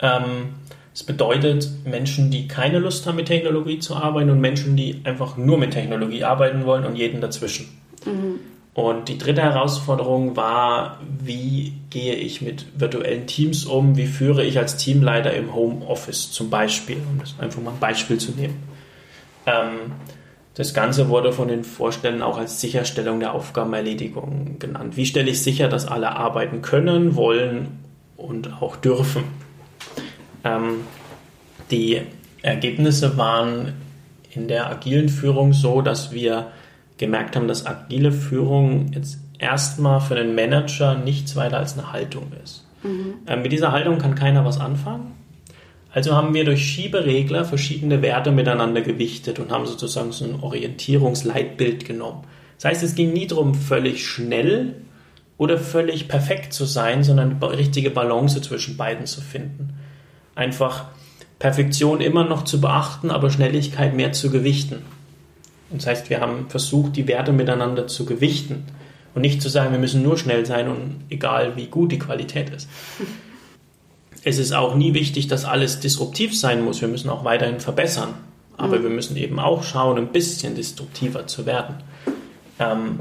[0.00, 0.54] Ähm,
[0.92, 5.36] das bedeutet Menschen, die keine Lust haben, mit Technologie zu arbeiten und Menschen, die einfach
[5.36, 7.66] nur mit Technologie arbeiten wollen und jeden dazwischen.
[8.06, 8.38] Mhm.
[8.74, 13.96] Und die dritte Herausforderung war, wie gehe ich mit virtuellen Teams um?
[13.96, 16.96] Wie führe ich als Teamleiter im Homeoffice zum Beispiel?
[16.96, 18.62] Um das einfach mal ein Beispiel zu nehmen.
[19.46, 19.92] Ähm,
[20.54, 24.96] das Ganze wurde von den Vorständen auch als Sicherstellung der Aufgabenerledigung genannt.
[24.96, 27.80] Wie stelle ich sicher, dass alle arbeiten können, wollen
[28.16, 29.24] und auch dürfen?
[30.44, 30.82] Ähm,
[31.70, 32.02] die
[32.42, 33.72] Ergebnisse waren
[34.30, 36.48] in der agilen Führung so, dass wir
[36.98, 42.30] gemerkt haben, dass agile Führung jetzt erstmal für einen Manager nichts weiter als eine Haltung
[42.44, 42.64] ist.
[42.84, 43.14] Mhm.
[43.26, 45.12] Ähm, mit dieser Haltung kann keiner was anfangen.
[45.94, 51.84] Also haben wir durch Schieberegler verschiedene Werte miteinander gewichtet und haben sozusagen so ein Orientierungsleitbild
[51.84, 52.24] genommen.
[52.56, 54.74] Das heißt, es ging nie darum, völlig schnell
[55.38, 59.74] oder völlig perfekt zu sein, sondern die richtige Balance zwischen beiden zu finden.
[60.34, 60.86] Einfach
[61.38, 64.82] Perfektion immer noch zu beachten, aber Schnelligkeit mehr zu gewichten.
[65.70, 68.64] Das heißt, wir haben versucht, die Werte miteinander zu gewichten
[69.14, 72.50] und nicht zu sagen, wir müssen nur schnell sein und egal wie gut die Qualität
[72.50, 72.68] ist.
[74.24, 76.80] Es ist auch nie wichtig, dass alles disruptiv sein muss.
[76.80, 78.14] Wir müssen auch weiterhin verbessern.
[78.56, 78.82] Aber mhm.
[78.84, 81.76] wir müssen eben auch schauen, ein bisschen disruptiver zu werden.
[82.58, 83.00] Ähm,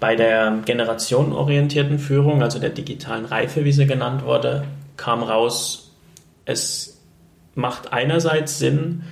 [0.00, 4.64] bei der generationenorientierten Führung, also der digitalen Reife, wie sie genannt wurde,
[4.96, 5.92] kam raus,
[6.44, 7.00] es
[7.54, 9.04] macht einerseits Sinn,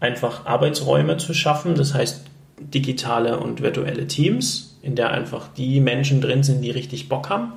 [0.00, 2.24] einfach Arbeitsräume zu schaffen, das heißt
[2.60, 7.52] digitale und virtuelle Teams, in der einfach die Menschen drin sind, die richtig Bock haben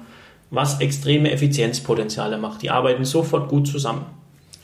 [0.51, 2.61] was extreme Effizienzpotenziale macht.
[2.61, 4.05] Die arbeiten sofort gut zusammen.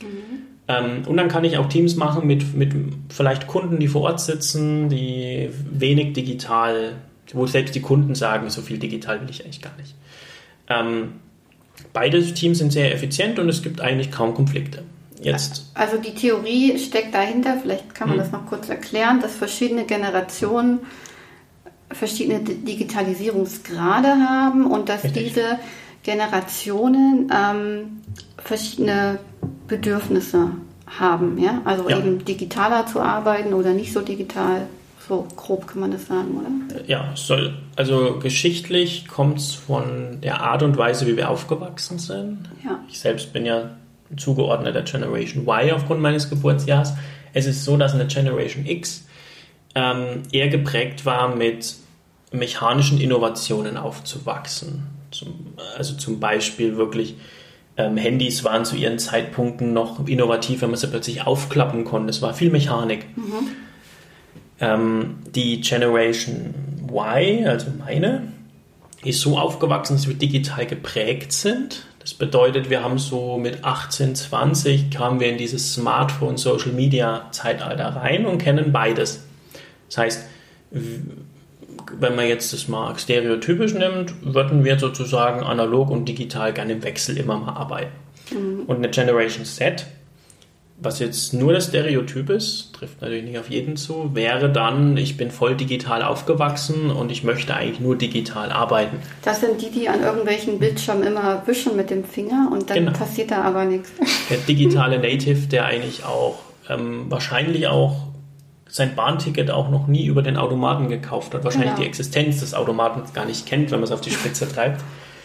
[0.00, 0.28] Mhm.
[0.68, 2.72] Ähm, und dann kann ich auch Teams machen mit, mit
[3.08, 6.96] vielleicht Kunden, die vor Ort sitzen, die wenig digital,
[7.32, 9.94] wo selbst die Kunden sagen, so viel digital will ich eigentlich gar nicht.
[10.68, 11.14] Ähm,
[11.94, 14.82] beide Teams sind sehr effizient und es gibt eigentlich kaum Konflikte.
[15.20, 15.70] Jetzt.
[15.74, 18.24] Also die Theorie steckt dahinter, vielleicht kann man hm.
[18.24, 20.80] das noch kurz erklären, dass verschiedene Generationen
[21.90, 25.28] verschiedene Digitalisierungsgrade haben und dass Richtig.
[25.28, 25.58] diese
[26.02, 28.02] Generationen ähm,
[28.38, 29.18] verschiedene
[29.66, 30.50] Bedürfnisse
[30.86, 31.38] haben.
[31.38, 31.60] Ja?
[31.64, 31.98] Also ja.
[31.98, 34.66] eben digitaler zu arbeiten oder nicht so digital.
[35.08, 36.82] So grob kann man das sagen, oder?
[36.86, 42.40] Ja, soll, also geschichtlich kommt es von der Art und Weise, wie wir aufgewachsen sind.
[42.62, 42.78] Ja.
[42.90, 43.70] Ich selbst bin ja
[44.16, 46.92] zugeordneter Generation Y aufgrund meines Geburtsjahres.
[47.32, 49.07] Es ist so, dass eine Generation X
[49.74, 51.74] ähm, eher geprägt war, mit
[52.32, 54.86] mechanischen Innovationen aufzuwachsen.
[55.10, 57.16] Zum, also zum Beispiel wirklich
[57.76, 62.10] ähm, Handys waren zu ihren Zeitpunkten noch innovativ, wenn man sie plötzlich aufklappen konnte.
[62.10, 63.06] Es war viel Mechanik.
[63.16, 63.48] Mhm.
[64.60, 66.54] Ähm, die Generation
[66.90, 68.32] Y, also meine,
[69.04, 71.86] ist so aufgewachsen, dass wir digital geprägt sind.
[72.00, 77.28] Das bedeutet, wir haben so mit 18, 20 kamen wir in dieses Smartphone, Social Media
[77.30, 79.24] Zeitalter rein und kennen beides.
[79.88, 80.24] Das heißt,
[80.70, 86.82] wenn man jetzt das mal stereotypisch nimmt, würden wir sozusagen analog und digital gerne im
[86.82, 87.92] Wechsel immer mal arbeiten.
[88.30, 88.64] Mhm.
[88.66, 89.86] Und eine Generation Z,
[90.80, 95.16] was jetzt nur das Stereotyp ist, trifft natürlich nicht auf jeden zu, wäre dann, ich
[95.16, 98.98] bin voll digital aufgewachsen und ich möchte eigentlich nur digital arbeiten.
[99.22, 102.92] Das sind die, die an irgendwelchen Bildschirmen immer wischen mit dem Finger und dann genau.
[102.92, 103.90] passiert da aber nichts.
[104.30, 108.07] Der digitale Native, der eigentlich auch ähm, wahrscheinlich auch
[108.68, 111.82] sein Bahnticket auch noch nie über den Automaten gekauft hat, wahrscheinlich genau.
[111.82, 114.82] die Existenz des Automaten gar nicht kennt, wenn man es auf die Spitze treibt.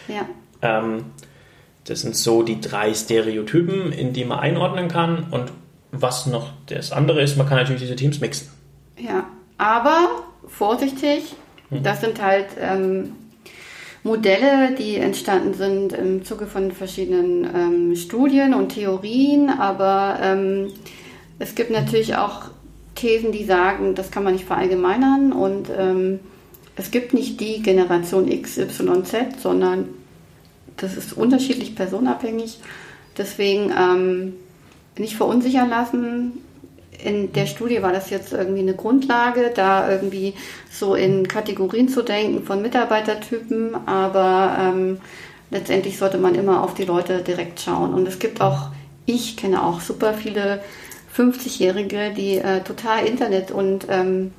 [0.08, 0.26] Ja.
[0.62, 1.04] Ähm,
[1.84, 5.26] das sind so die drei Stereotypen, in die man einordnen kann.
[5.30, 5.52] Und
[5.92, 8.48] was noch das andere ist, man kann natürlich diese Teams mixen.
[8.98, 9.26] Ja,
[9.58, 10.08] aber
[10.48, 11.34] vorsichtig,
[11.70, 11.82] mhm.
[11.82, 13.12] das sind halt ähm,
[14.02, 20.72] Modelle, die entstanden sind im Zuge von verschiedenen ähm, Studien und Theorien, aber ähm,
[21.38, 22.50] es gibt natürlich auch
[22.94, 26.20] Thesen, die sagen, das kann man nicht verallgemeinern und ähm,
[26.76, 29.88] es gibt nicht die Generation X, Y, Z, sondern
[30.76, 32.58] das ist unterschiedlich personabhängig.
[33.16, 34.34] Deswegen ähm,
[34.98, 36.32] nicht verunsichern lassen.
[37.02, 40.34] In der Studie war das jetzt irgendwie eine Grundlage, da irgendwie
[40.70, 44.98] so in Kategorien zu denken von Mitarbeitertypen, aber ähm,
[45.50, 47.94] letztendlich sollte man immer auf die Leute direkt schauen.
[47.94, 48.70] Und es gibt auch,
[49.06, 50.60] ich kenne auch super viele
[51.16, 54.32] 50-Jährige, die äh, total Internet- und ähm,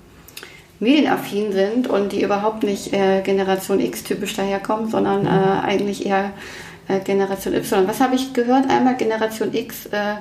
[0.79, 5.27] medienaffin sind und die überhaupt nicht äh, Generation X typisch daherkommen, sondern mhm.
[5.27, 6.31] äh, eigentlich eher
[6.88, 7.88] äh, Generation Y.
[7.88, 8.69] Was habe ich gehört?
[8.69, 10.15] Einmal Generation X äh,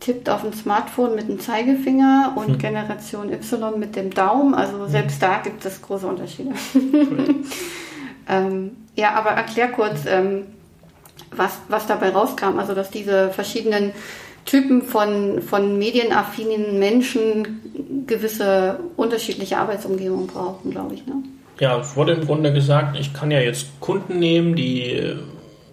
[0.00, 2.58] tippt auf ein Smartphone mit dem Zeigefinger und mhm.
[2.58, 4.54] Generation Y mit dem Daumen.
[4.54, 4.88] Also mhm.
[4.88, 6.50] selbst da gibt es große Unterschiede.
[8.28, 10.46] ähm, ja, aber erklär kurz, ähm,
[11.30, 12.58] was, was dabei rauskam.
[12.58, 13.92] Also dass diese verschiedenen
[14.44, 21.06] Typen von, von medienaffinen Menschen gewisse unterschiedliche Arbeitsumgebungen brauchen, glaube ich.
[21.06, 21.14] Ne?
[21.60, 25.16] Ja, es wurde im Grunde gesagt, ich kann ja jetzt Kunden nehmen, die äh,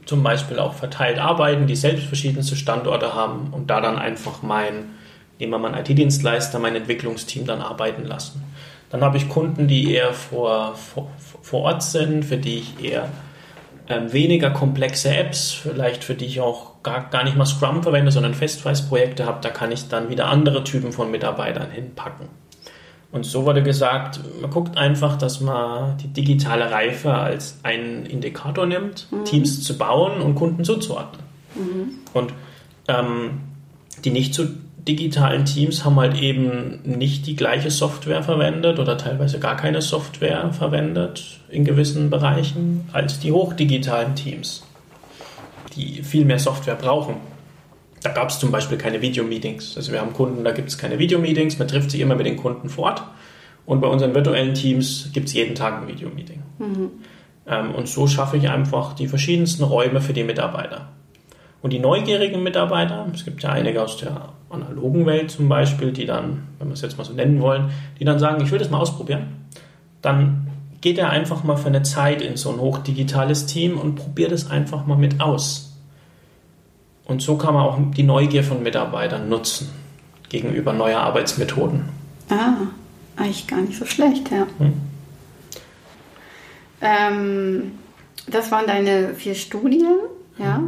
[0.05, 4.95] zum Beispiel auch verteilt arbeiten, die selbst verschiedenste Standorte haben und da dann einfach mein,
[5.39, 8.43] nehmen wir mal einen IT-Dienstleister, mein Entwicklungsteam dann arbeiten lassen.
[8.89, 13.09] Dann habe ich Kunden, die eher vor, vor, vor Ort sind, für die ich eher
[13.89, 18.11] ähm, weniger komplexe Apps, vielleicht für die ich auch gar, gar nicht mal Scrum verwende,
[18.11, 22.27] sondern Festpreisprojekte habe, da kann ich dann wieder andere Typen von Mitarbeitern hinpacken.
[23.11, 28.65] Und so wurde gesagt, man guckt einfach, dass man die digitale Reife als einen Indikator
[28.65, 29.25] nimmt, mhm.
[29.25, 31.21] Teams zu bauen und Kunden zuzuordnen.
[31.55, 31.89] Mhm.
[32.13, 32.33] Und
[32.87, 33.41] ähm,
[34.03, 34.47] die nicht zu
[34.87, 40.51] digitalen Teams haben halt eben nicht die gleiche Software verwendet oder teilweise gar keine Software
[40.51, 44.64] verwendet in gewissen Bereichen als die hochdigitalen Teams,
[45.75, 47.15] die viel mehr Software brauchen.
[48.01, 49.77] Da gab es zum Beispiel keine Videomeetings.
[49.77, 52.37] Also wir haben Kunden, da gibt es keine Videomeetings, man trifft sich immer mit den
[52.37, 53.03] Kunden vor Ort.
[53.65, 56.43] Und bei unseren virtuellen Teams gibt es jeden Tag ein Videomeeting.
[56.59, 56.91] Mhm.
[57.47, 60.89] Ähm, und so schaffe ich einfach die verschiedensten Räume für die Mitarbeiter.
[61.61, 66.05] Und die neugierigen Mitarbeiter, es gibt ja einige aus der analogen Welt zum Beispiel, die
[66.05, 68.69] dann, wenn wir es jetzt mal so nennen wollen, die dann sagen, ich will das
[68.69, 69.47] mal ausprobieren,
[70.03, 70.44] dann
[70.85, 74.51] geht er einfach mal für eine Zeit in so ein hochdigitales Team und probiert es
[74.51, 75.73] einfach mal mit aus.
[77.05, 79.71] Und so kann man auch die Neugier von Mitarbeitern nutzen
[80.29, 81.85] gegenüber neuer Arbeitsmethoden.
[82.29, 82.67] Ah,
[83.15, 84.45] eigentlich gar nicht so schlecht, ja.
[84.59, 84.73] Hm.
[86.81, 87.71] Ähm,
[88.27, 89.97] das waren deine vier Studien,
[90.37, 90.61] ja.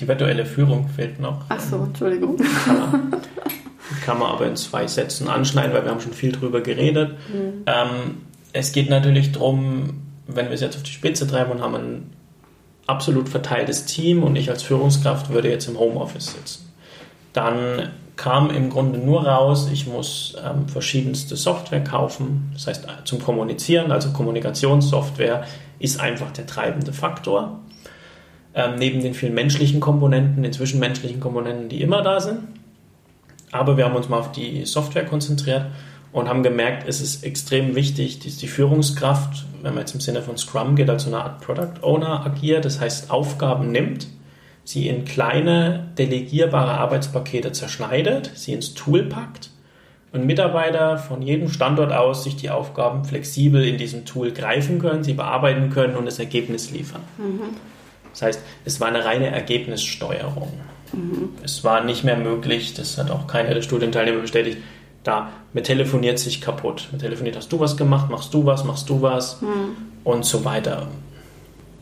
[0.00, 1.40] Die virtuelle Führung fehlt noch.
[1.48, 2.36] Ach so, Entschuldigung.
[2.36, 3.12] Kann man,
[4.04, 7.16] kann man aber in zwei Sätzen anschneiden, weil wir haben schon viel drüber geredet.
[7.34, 7.64] Mhm.
[7.66, 8.26] Ähm,
[8.56, 12.10] es geht natürlich darum, wenn wir es jetzt auf die Spitze treiben und haben ein
[12.86, 16.72] absolut verteiltes Team und ich als Führungskraft würde jetzt im Homeoffice sitzen.
[17.32, 23.22] Dann kam im Grunde nur raus, ich muss ähm, verschiedenste Software kaufen, das heißt zum
[23.22, 25.44] Kommunizieren, also Kommunikationssoftware
[25.78, 27.60] ist einfach der treibende Faktor.
[28.54, 32.38] Ähm, neben den vielen menschlichen Komponenten, den zwischenmenschlichen Komponenten, die immer da sind.
[33.52, 35.66] Aber wir haben uns mal auf die Software konzentriert
[36.12, 40.22] und haben gemerkt, es ist extrem wichtig, dass die Führungskraft, wenn man jetzt im Sinne
[40.22, 44.08] von Scrum geht, als so eine Art Product Owner agiert, das heißt Aufgaben nimmt,
[44.64, 49.50] sie in kleine delegierbare Arbeitspakete zerschneidet, sie ins Tool packt
[50.12, 55.04] und Mitarbeiter von jedem Standort aus sich die Aufgaben flexibel in diesem Tool greifen können,
[55.04, 57.02] sie bearbeiten können und das Ergebnis liefern.
[57.18, 57.56] Mhm.
[58.12, 60.52] Das heißt, es war eine reine Ergebnissteuerung.
[60.92, 61.30] Mhm.
[61.44, 64.58] Es war nicht mehr möglich, das hat auch keiner der Studienteilnehmer bestätigt,
[65.06, 66.88] da, man telefoniert sich kaputt.
[66.90, 69.76] Man telefoniert, hast du was gemacht, machst du was, machst du was mhm.
[70.04, 70.88] und so weiter.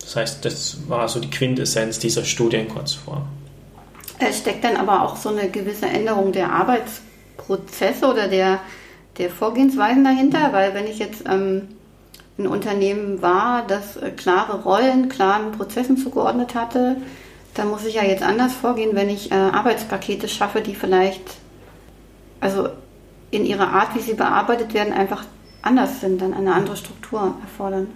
[0.01, 3.27] Das heißt, das war so die Quintessenz dieser Studien kurz vor.
[4.18, 8.61] Es steckt dann aber auch so eine gewisse Änderung der Arbeitsprozesse oder der,
[9.16, 11.62] der Vorgehensweisen dahinter, weil wenn ich jetzt ähm,
[12.39, 16.97] ein Unternehmen war, das äh, klare Rollen, klaren Prozessen zugeordnet hatte,
[17.55, 21.22] dann muss ich ja jetzt anders vorgehen, wenn ich äh, Arbeitspakete schaffe, die vielleicht,
[22.41, 22.68] also
[23.31, 25.25] in ihrer Art, wie sie bearbeitet werden, einfach
[25.62, 27.89] anders sind, dann eine andere Struktur erfordern.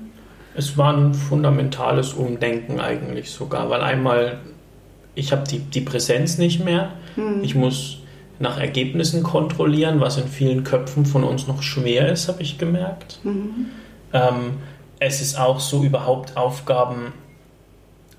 [0.54, 4.40] Es war ein fundamentales Umdenken eigentlich sogar, weil einmal,
[5.14, 7.42] ich habe die, die Präsenz nicht mehr, hm.
[7.42, 7.98] ich muss
[8.40, 13.18] nach Ergebnissen kontrollieren, was in vielen Köpfen von uns noch schwer ist, habe ich gemerkt.
[13.24, 13.66] Mhm.
[14.12, 14.54] Ähm,
[15.00, 17.12] es ist auch so, überhaupt Aufgaben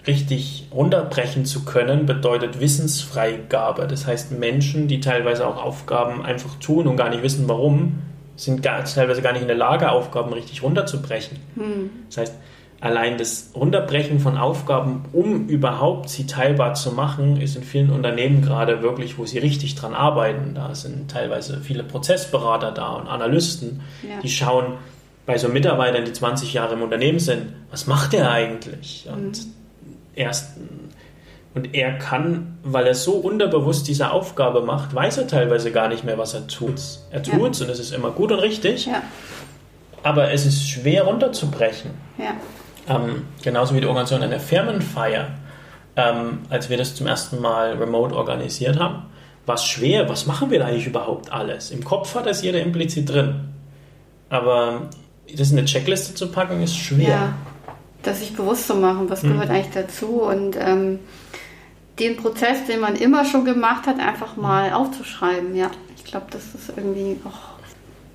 [0.10, 3.86] richtig runterbrechen zu können, bedeutet Wissensfreigabe.
[3.88, 7.99] Das heißt, Menschen, die teilweise auch Aufgaben einfach tun und gar nicht wissen, warum,
[8.36, 11.38] sind gar, teilweise gar nicht in der Lage, Aufgaben richtig runterzubrechen.
[11.55, 11.91] Hm.
[12.07, 12.34] Das heißt,
[12.82, 18.41] allein das Runterbrechen von Aufgaben, um überhaupt sie teilbar zu machen, ist in vielen Unternehmen
[18.41, 20.55] gerade wirklich, wo sie richtig dran arbeiten.
[20.55, 24.22] Da sind teilweise viele Prozessberater da und Analysten, ja.
[24.24, 24.74] die schauen
[25.28, 29.07] bei so Mitarbeitern, die 20 Jahre im Unternehmen sind, was macht der eigentlich?
[29.14, 29.59] Und hm
[30.20, 30.57] erst
[31.55, 36.03] und er kann, weil er so unterbewusst diese Aufgabe macht, weiß er teilweise gar nicht
[36.03, 36.80] mehr, was er tut.
[37.09, 37.65] Er tut es ja.
[37.65, 39.01] und es ist immer gut und richtig, ja.
[40.03, 41.91] aber es ist schwer runterzubrechen.
[42.17, 42.36] Ja.
[42.88, 45.30] Ähm, genauso wie die Organisation einer Firmenfeier,
[45.95, 49.07] ähm, als wir das zum ersten Mal remote organisiert haben,
[49.47, 50.07] war es schwer.
[50.07, 51.72] Was machen wir da eigentlich überhaupt alles?
[51.72, 53.49] Im Kopf hat das jeder implizit drin.
[54.30, 54.84] Aber
[55.36, 57.09] das in eine Checkliste zu packen, ist schwer.
[57.09, 57.34] Ja
[58.03, 59.33] das sich bewusst zu machen, was mhm.
[59.33, 60.99] gehört eigentlich dazu und ähm,
[61.99, 65.55] den Prozess, den man immer schon gemacht hat, einfach mal aufzuschreiben.
[65.55, 67.59] Ja, ich glaube, das ist irgendwie auch,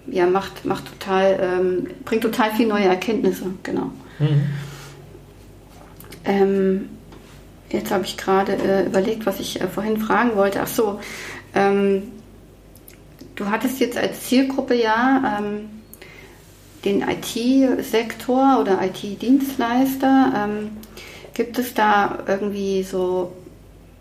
[0.07, 3.91] ja, macht, macht total, ähm, bringt total viel neue Erkenntnisse, genau.
[4.19, 4.47] Mhm.
[6.25, 6.89] Ähm,
[7.69, 10.61] jetzt habe ich gerade äh, überlegt, was ich äh, vorhin fragen wollte.
[10.63, 11.01] Ach so,
[11.55, 12.05] ähm,
[13.35, 15.69] du hattest jetzt als Zielgruppe ja ähm,
[16.85, 20.33] den IT-Sektor oder IT-Dienstleister.
[20.37, 20.71] Ähm,
[21.35, 23.33] gibt es da irgendwie so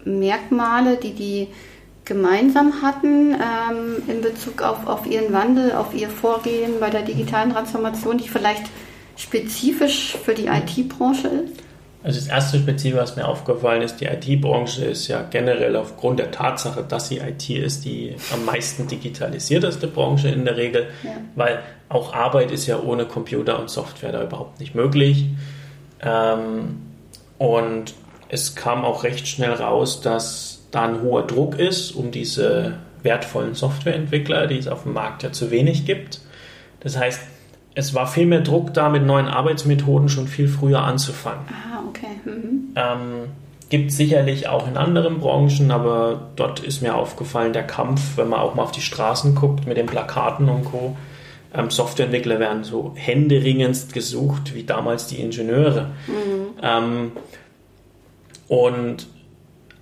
[0.05, 1.47] Merkmale, die die
[2.05, 7.53] gemeinsam hatten ähm, in Bezug auf, auf ihren Wandel, auf ihr Vorgehen bei der digitalen
[7.53, 8.65] Transformation, die vielleicht
[9.15, 11.63] spezifisch für die IT-Branche ist?
[12.03, 16.31] Also das erste Spezielle, was mir aufgefallen ist, die IT-Branche ist ja generell aufgrund der
[16.31, 21.11] Tatsache, dass sie IT ist, die am meisten digitalisierteste Branche in der Regel, ja.
[21.35, 25.27] weil auch Arbeit ist ja ohne Computer und Software da überhaupt nicht möglich.
[26.01, 26.81] Ähm,
[27.37, 27.93] und
[28.27, 33.53] es kam auch recht schnell raus, dass da ein hoher Druck ist um diese wertvollen
[33.53, 36.19] Softwareentwickler, die es auf dem Markt ja zu wenig gibt.
[36.79, 37.21] Das heißt,
[37.75, 41.45] es war viel mehr Druck da, mit neuen Arbeitsmethoden schon viel früher anzufangen.
[41.49, 42.19] Ah, okay.
[42.25, 42.73] Mhm.
[42.75, 43.29] Ähm,
[43.69, 48.39] gibt sicherlich auch in anderen Branchen, aber dort ist mir aufgefallen, der Kampf, wenn man
[48.39, 50.95] auch mal auf die Straßen guckt mit den Plakaten und Co.
[51.55, 55.89] Ähm, Softwareentwickler werden so händeringendst gesucht wie damals die Ingenieure.
[56.07, 56.59] Mhm.
[56.61, 57.11] Ähm,
[58.47, 59.07] und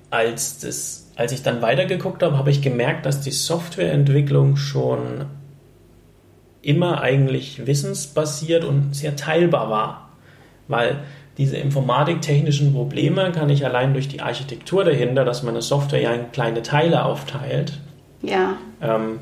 [0.10, 5.26] als, das, als ich dann weitergeguckt habe, habe ich gemerkt, dass die Softwareentwicklung schon
[6.62, 10.10] immer eigentlich wissensbasiert und sehr teilbar war.
[10.68, 11.04] Weil
[11.38, 16.14] diese informatiktechnischen Probleme kann ich allein durch die Architektur dahinter, dass man eine Software ja
[16.14, 17.80] in kleine Teile aufteilt,
[18.22, 18.58] ja.
[18.82, 19.20] ähm,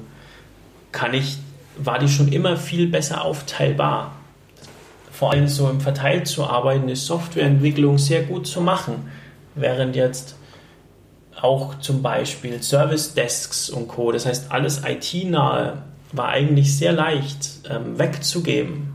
[0.92, 1.38] kann ich,
[1.78, 4.12] war die schon immer viel besser aufteilbar.
[5.12, 9.12] Vor allem so im Verteilt zu arbeiten, ist Softwareentwicklung sehr gut zu machen.
[9.56, 10.36] Während jetzt
[11.42, 14.12] auch zum Beispiel Service Desks und Co.
[14.12, 18.94] Das heißt, alles IT-nahe war eigentlich sehr leicht ähm, wegzugeben,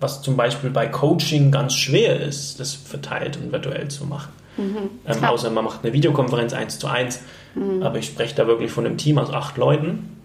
[0.00, 4.32] was zum Beispiel bei Coaching ganz schwer ist, das verteilt und virtuell zu machen.
[4.56, 7.20] Mhm, ähm, außer man macht eine Videokonferenz eins zu eins.
[7.54, 7.82] Mhm.
[7.82, 10.16] Aber ich spreche da wirklich von einem Team aus acht Leuten,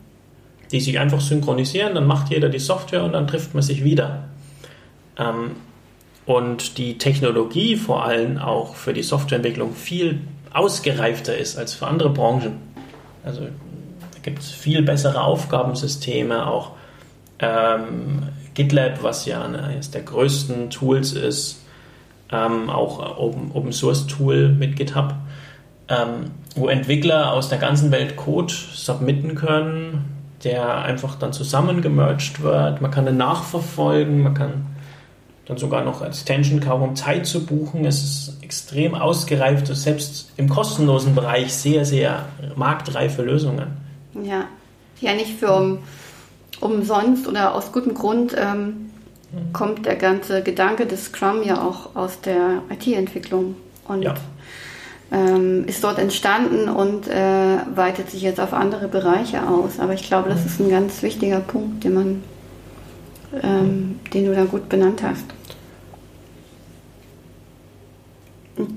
[0.71, 4.25] die sich einfach synchronisieren, dann macht jeder die Software und dann trifft man sich wieder.
[5.17, 5.51] Ähm,
[6.25, 10.19] und die Technologie vor allem auch für die Softwareentwicklung viel
[10.53, 12.57] ausgereifter ist als für andere Branchen.
[13.23, 13.43] Also
[14.27, 16.71] gibt es viel bessere Aufgabensysteme, auch
[17.39, 18.23] ähm,
[18.55, 21.63] GitLab, was ja eines der größten Tools ist,
[22.29, 25.15] ähm, auch Open, Open Source Tool mit GitHub,
[25.87, 30.03] ähm, wo Entwickler aus der ganzen Welt Code submitten können,
[30.43, 32.81] der einfach dann zusammengemerged wird.
[32.81, 34.65] Man kann den nachverfolgen, man kann
[35.45, 37.85] dann sogar noch als Tension kaum um Zeit zu buchen.
[37.85, 42.25] Es ist extrem ausgereift, selbst im kostenlosen Bereich sehr, sehr
[42.57, 43.86] marktreife Lösungen.
[44.23, 44.45] Ja,
[44.99, 45.79] ja nicht für um,
[46.59, 48.91] umsonst oder aus gutem Grund ähm,
[49.53, 53.55] kommt der ganze Gedanke des Scrum ja auch aus der IT-Entwicklung
[53.87, 54.15] und ja.
[55.11, 59.79] ähm, ist dort entstanden und äh, weitet sich jetzt auf andere Bereiche aus.
[59.79, 60.45] Aber ich glaube, das mhm.
[60.45, 62.23] ist ein ganz wichtiger Punkt, den man
[63.43, 65.25] ähm, den du da gut benannt hast.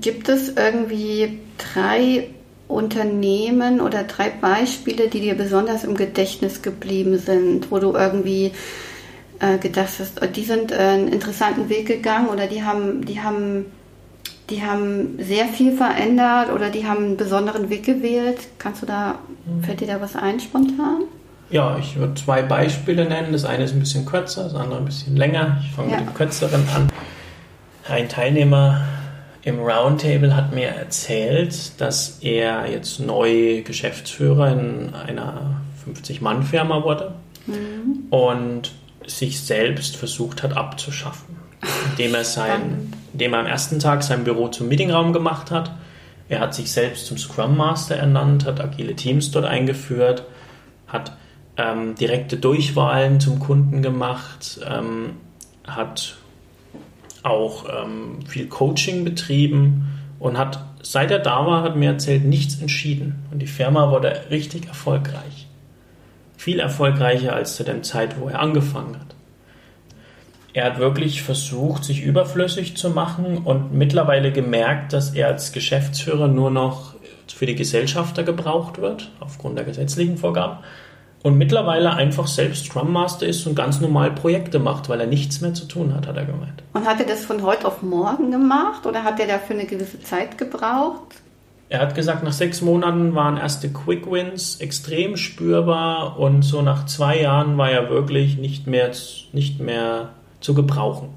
[0.01, 2.29] Gibt es irgendwie drei
[2.71, 8.51] Unternehmen oder drei Beispiele, die dir besonders im Gedächtnis geblieben sind, wo du irgendwie
[9.39, 13.19] äh, gedacht hast, oh, die sind äh, einen interessanten Weg gegangen oder die haben, die
[13.21, 13.65] haben,
[14.49, 18.39] die haben sehr viel verändert oder die haben einen besonderen Weg gewählt?
[18.57, 19.19] Kannst du da,
[19.63, 21.03] fällt dir da was ein spontan?
[21.49, 23.33] Ja, ich würde zwei Beispiele nennen.
[23.33, 25.57] Das eine ist ein bisschen kürzer, das andere ein bisschen länger.
[25.65, 25.97] Ich fange ja.
[25.97, 26.89] mit dem kürzeren an.
[27.89, 28.85] Ein Teilnehmer
[29.43, 37.15] im Roundtable hat mir erzählt, dass er jetzt neu Geschäftsführer in einer 50-Mann-Firma wurde
[37.47, 38.05] mhm.
[38.11, 38.71] und
[39.07, 41.37] sich selbst versucht hat abzuschaffen,
[41.89, 45.71] indem er, sein, indem er am ersten Tag sein Büro zum Meetingraum gemacht hat.
[46.29, 50.23] Er hat sich selbst zum Scrum Master ernannt, hat agile Teams dort eingeführt,
[50.87, 51.17] hat
[51.57, 55.13] ähm, direkte Durchwahlen zum Kunden gemacht, ähm,
[55.65, 56.15] hat
[57.23, 59.87] auch ähm, viel Coaching betrieben
[60.19, 63.23] und hat, seit er da war, hat mir erzählt, nichts entschieden.
[63.31, 65.47] Und die Firma wurde richtig erfolgreich.
[66.37, 69.15] Viel erfolgreicher als zu der Zeit, wo er angefangen hat.
[70.53, 76.27] Er hat wirklich versucht, sich überflüssig zu machen und mittlerweile gemerkt, dass er als Geschäftsführer
[76.27, 76.95] nur noch
[77.27, 80.57] für die Gesellschafter gebraucht wird, aufgrund der gesetzlichen Vorgaben
[81.23, 85.41] und mittlerweile einfach selbst Scrum Master ist und ganz normal Projekte macht, weil er nichts
[85.41, 86.63] mehr zu tun hat, hat er gemeint.
[86.73, 90.01] Und hat er das von heute auf morgen gemacht oder hat er dafür eine gewisse
[90.01, 91.15] Zeit gebraucht?
[91.69, 96.85] Er hat gesagt, nach sechs Monaten waren erste Quick Wins extrem spürbar und so nach
[96.85, 98.91] zwei Jahren war er wirklich nicht mehr,
[99.31, 100.09] nicht mehr
[100.41, 101.09] zu gebrauchen.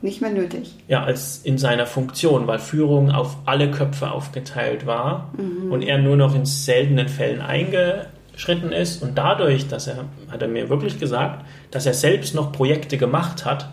[0.00, 0.76] Nicht mehr nötig.
[0.86, 5.72] Ja, als in seiner Funktion, weil Führung auf alle Köpfe aufgeteilt war mhm.
[5.72, 8.06] und er nur noch in seltenen Fällen einge
[8.38, 12.52] Schritten ist und dadurch, dass er, hat er mir wirklich gesagt, dass er selbst noch
[12.52, 13.68] Projekte gemacht hat,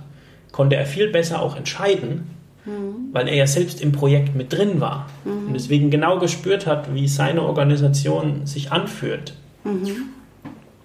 [0.51, 2.31] konnte er viel besser auch entscheiden,
[2.65, 3.13] mhm.
[3.13, 5.47] weil er ja selbst im Projekt mit drin war mhm.
[5.47, 9.35] und deswegen genau gespürt hat, wie seine Organisation sich anfühlt.
[9.63, 10.09] Mhm.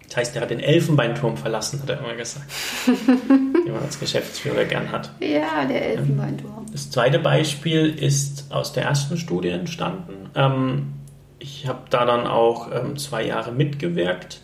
[0.09, 2.51] Das heißt, er hat den Elfenbeinturm verlassen, hat er immer gesagt.
[3.29, 5.11] den man als Geschäftsführer gern hat.
[5.21, 6.67] Ja, der Elfenbeinturm.
[6.71, 10.29] Das zweite Beispiel ist aus der ersten Studie entstanden.
[10.35, 11.00] Ähm,
[11.41, 14.41] ich habe da dann auch ähm, zwei Jahre mitgewirkt.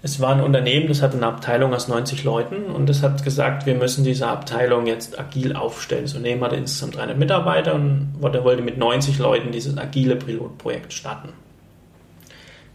[0.00, 3.66] Es war ein Unternehmen, das hatte eine Abteilung aus 90 Leuten und das hat gesagt,
[3.66, 6.04] wir müssen diese Abteilung jetzt agil aufstellen.
[6.04, 11.30] Das Unternehmen hatte insgesamt 300 Mitarbeiter und wollte mit 90 Leuten dieses agile Pilotprojekt starten.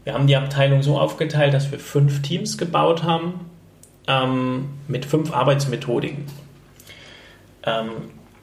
[0.04, 3.40] Wir haben die Abteilung so aufgeteilt, dass wir fünf Teams gebaut haben
[4.06, 6.26] ähm, mit fünf Arbeitsmethodiken.
[7.64, 7.90] Ähm,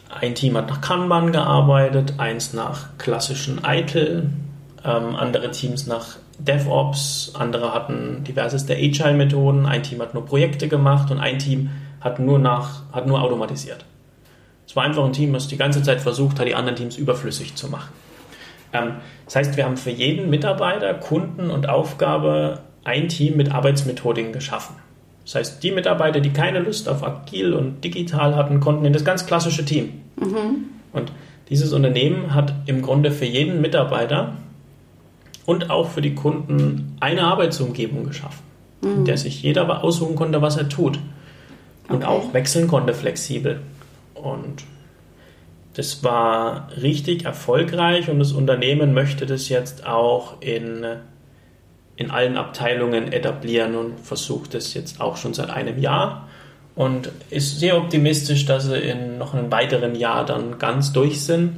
[0.10, 4.32] ein Team hat nach Kanban gearbeitet, eins nach klassischen ITIL,
[4.84, 11.12] ähm, andere Teams nach DevOps, andere hatten diverseste Agile-Methoden, ein Team hat nur Projekte gemacht
[11.12, 11.70] und ein Team
[12.00, 13.86] hat nur, nach, hat nur automatisiert.
[14.68, 17.56] Es war einfach ein Team, das die ganze Zeit versucht hat, die anderen Teams überflüssig
[17.56, 17.92] zu machen.
[18.74, 18.94] Ähm,
[19.26, 24.76] das heißt, wir haben für jeden Mitarbeiter, Kunden und Aufgabe ein Team mit Arbeitsmethodiken geschaffen.
[25.26, 29.06] Das heißt, die Mitarbeiter, die keine Lust auf agil und digital hatten, konnten in das
[29.06, 30.02] ganz klassische Team.
[30.16, 30.70] Mhm.
[30.94, 31.12] Und
[31.50, 34.34] dieses Unternehmen hat im Grunde für jeden Mitarbeiter
[35.52, 38.44] und auch für die Kunden eine Arbeitsumgebung geschaffen,
[38.82, 38.90] mhm.
[38.90, 40.98] in der sich jeder aussuchen konnte, was er tut
[41.90, 42.06] und okay.
[42.06, 43.60] auch wechseln konnte flexibel.
[44.14, 44.64] Und
[45.74, 50.86] das war richtig erfolgreich und das Unternehmen möchte das jetzt auch in,
[51.98, 56.30] in allen Abteilungen etablieren und versucht das jetzt auch schon seit einem Jahr
[56.76, 61.58] und ist sehr optimistisch, dass sie in noch einem weiteren Jahr dann ganz durch sind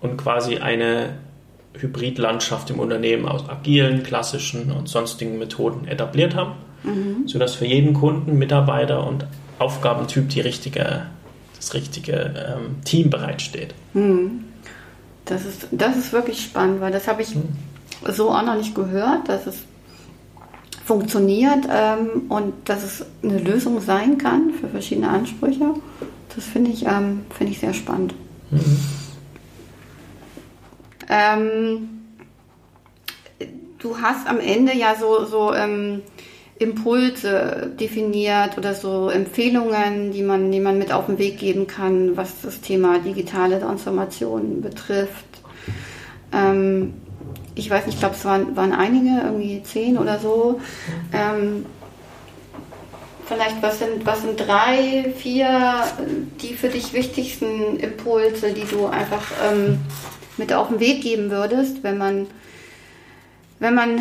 [0.00, 1.14] und quasi eine
[1.78, 6.52] Hybridlandschaft im Unternehmen aus agilen, klassischen und sonstigen Methoden etabliert haben,
[6.82, 7.26] mhm.
[7.26, 9.26] sodass für jeden Kunden, Mitarbeiter und
[9.58, 11.06] Aufgabentyp die richtige,
[11.56, 13.74] das richtige ähm, Team bereitsteht.
[13.94, 14.44] Mhm.
[15.24, 17.48] Das, ist, das ist wirklich spannend, weil das habe ich mhm.
[18.12, 19.56] so auch noch nicht gehört, dass es
[20.84, 25.74] funktioniert ähm, und dass es eine Lösung sein kann für verschiedene Ansprüche.
[26.34, 28.14] Das finde ich, ähm, find ich sehr spannend.
[28.50, 28.78] Mhm.
[31.08, 31.88] Ähm,
[33.78, 36.02] du hast am Ende ja so, so ähm,
[36.58, 42.16] Impulse definiert oder so Empfehlungen, die man, die man mit auf den Weg geben kann,
[42.16, 45.26] was das Thema digitale Transformation betrifft.
[46.32, 46.94] Ähm,
[47.54, 50.60] ich weiß nicht, ich glaube, es waren, waren einige, irgendwie zehn oder so.
[51.12, 51.66] Ähm,
[53.26, 55.82] vielleicht, was sind, was sind drei, vier,
[56.40, 59.78] die für dich wichtigsten Impulse, die du einfach ähm,
[60.38, 62.26] mit auf den Weg geben würdest, wenn man,
[63.58, 64.00] wenn man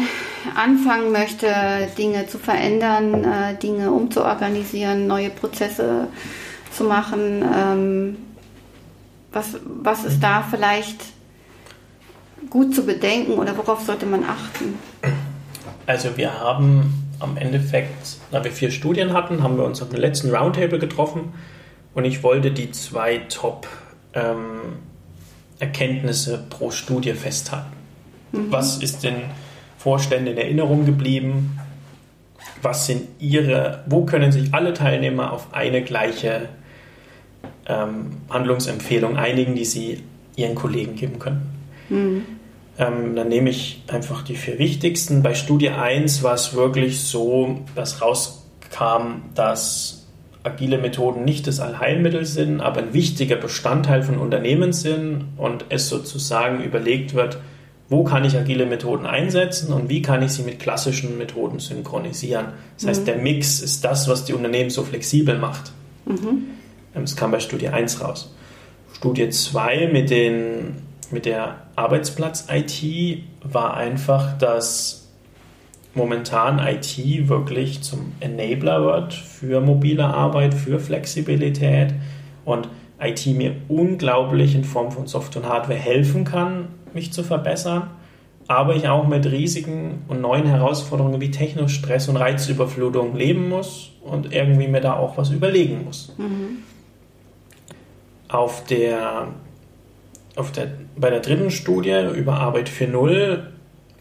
[0.55, 1.47] anfangen möchte,
[1.97, 6.07] Dinge zu verändern, äh, Dinge umzuorganisieren, neue Prozesse
[6.71, 7.43] zu machen?
[7.43, 8.17] Ähm,
[9.31, 11.03] was, was ist da vielleicht
[12.49, 14.79] gut zu bedenken oder worauf sollte man achten?
[15.85, 19.99] Also wir haben am Endeffekt, da wir vier Studien hatten, haben wir uns auf dem
[19.99, 21.33] letzten Roundtable getroffen
[21.93, 23.67] und ich wollte die zwei Top
[24.13, 24.79] ähm,
[25.59, 27.75] Erkenntnisse pro Studie festhalten.
[28.31, 28.51] Mhm.
[28.51, 29.15] Was ist den
[29.77, 31.59] Vorständen in Erinnerung geblieben?
[32.61, 36.49] Was sind ihre, wo können sich alle Teilnehmer auf eine gleiche
[37.67, 40.03] ähm, Handlungsempfehlung einigen, die sie
[40.35, 41.49] ihren Kollegen geben können?
[41.89, 42.25] Mhm.
[42.77, 45.23] Ähm, dann nehme ich einfach die vier wichtigsten.
[45.23, 50.04] Bei Studie 1 war es wirklich so, dass rauskam, dass
[50.45, 55.89] agile Methoden nicht das Allheilmittel sind, aber ein wichtiger Bestandteil von Unternehmen sind und es
[55.89, 57.39] sozusagen überlegt wird,
[57.89, 62.47] wo kann ich agile Methoden einsetzen und wie kann ich sie mit klassischen Methoden synchronisieren.
[62.77, 63.05] Das heißt, mhm.
[63.05, 65.71] der Mix ist das, was die Unternehmen so flexibel macht.
[66.05, 66.45] Mhm.
[66.93, 68.33] Das kam bei Studie 1 raus.
[68.93, 70.77] Studie 2 mit, den,
[71.11, 75.04] mit der Arbeitsplatz-IT war einfach, dass
[75.95, 81.93] momentan IT wirklich zum Enabler wird für mobile Arbeit, für Flexibilität
[82.43, 82.67] und
[82.99, 87.89] IT mir unglaublich in Form von Software und Hardware helfen kann, mich zu verbessern,
[88.47, 94.33] aber ich auch mit riesigen und neuen Herausforderungen wie Technostress und Reizüberflutung leben muss und
[94.33, 96.13] irgendwie mir da auch was überlegen muss.
[96.17, 96.59] Mhm.
[98.27, 99.27] Auf der,
[100.35, 103.54] auf der, bei der dritten Studie über Arbeit 4.0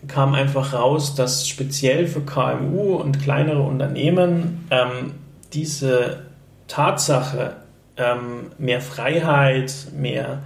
[0.09, 5.13] kam einfach raus, dass speziell für KMU und kleinere Unternehmen ähm,
[5.53, 6.25] diese
[6.69, 7.57] Tatsache,
[7.97, 10.43] ähm, mehr Freiheit, mehr,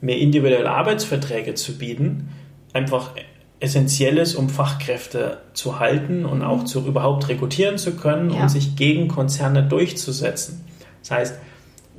[0.00, 2.30] mehr individuelle Arbeitsverträge zu bieten,
[2.72, 3.12] einfach
[3.60, 8.42] essentiell ist, um Fachkräfte zu halten und auch zu, überhaupt rekrutieren zu können ja.
[8.42, 10.64] und sich gegen Konzerne durchzusetzen.
[11.00, 11.38] Das heißt,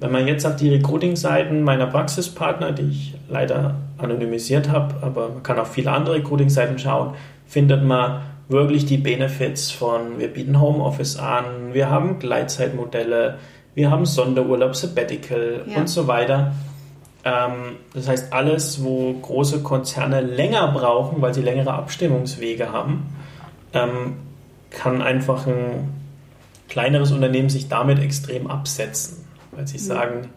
[0.01, 5.43] wenn man jetzt auf die Recruiting-Seiten meiner Praxispartner, die ich leider anonymisiert habe, aber man
[5.43, 7.13] kann auf viele andere Recruiting-Seiten schauen,
[7.45, 13.37] findet man wirklich die Benefits von, wir bieten Homeoffice an, wir haben Gleitzeitmodelle,
[13.75, 15.77] wir haben Sonderurlaub, Sabbatical ja.
[15.77, 16.55] und so weiter.
[17.23, 23.15] Ähm, das heißt, alles, wo große Konzerne länger brauchen, weil sie längere Abstimmungswege haben,
[23.73, 24.15] ähm,
[24.71, 25.93] kann einfach ein
[26.69, 29.20] kleineres Unternehmen sich damit extrem absetzen
[29.51, 29.81] weil sie mhm.
[29.81, 30.29] sagen,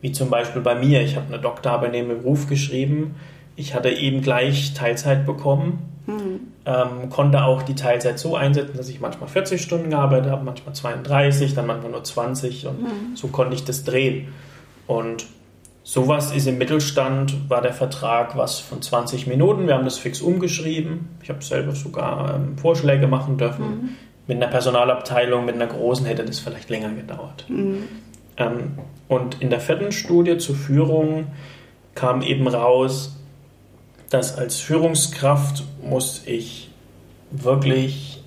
[0.00, 3.14] wie zum Beispiel bei mir, ich habe eine Doktorarbeit neben dem Beruf geschrieben,
[3.56, 6.40] ich hatte eben gleich Teilzeit bekommen, mhm.
[6.64, 10.74] ähm, konnte auch die Teilzeit so einsetzen, dass ich manchmal 40 Stunden gearbeitet habe, manchmal
[10.74, 13.16] 32, dann manchmal nur 20 und mhm.
[13.16, 14.28] so konnte ich das drehen.
[14.86, 15.26] Und
[15.82, 20.22] sowas ist im Mittelstand, war der Vertrag was von 20 Minuten, wir haben das fix
[20.22, 23.64] umgeschrieben, ich habe selber sogar ähm, Vorschläge machen dürfen.
[23.64, 23.88] Mhm.
[24.26, 27.46] Mit einer Personalabteilung, mit einer großen hätte das vielleicht länger gedauert.
[28.36, 28.78] Ähm,
[29.08, 31.26] und in der vierten Studie zur Führung
[31.94, 33.16] kam eben raus,
[34.10, 36.70] dass als Führungskraft muss ich
[37.30, 38.22] wirklich,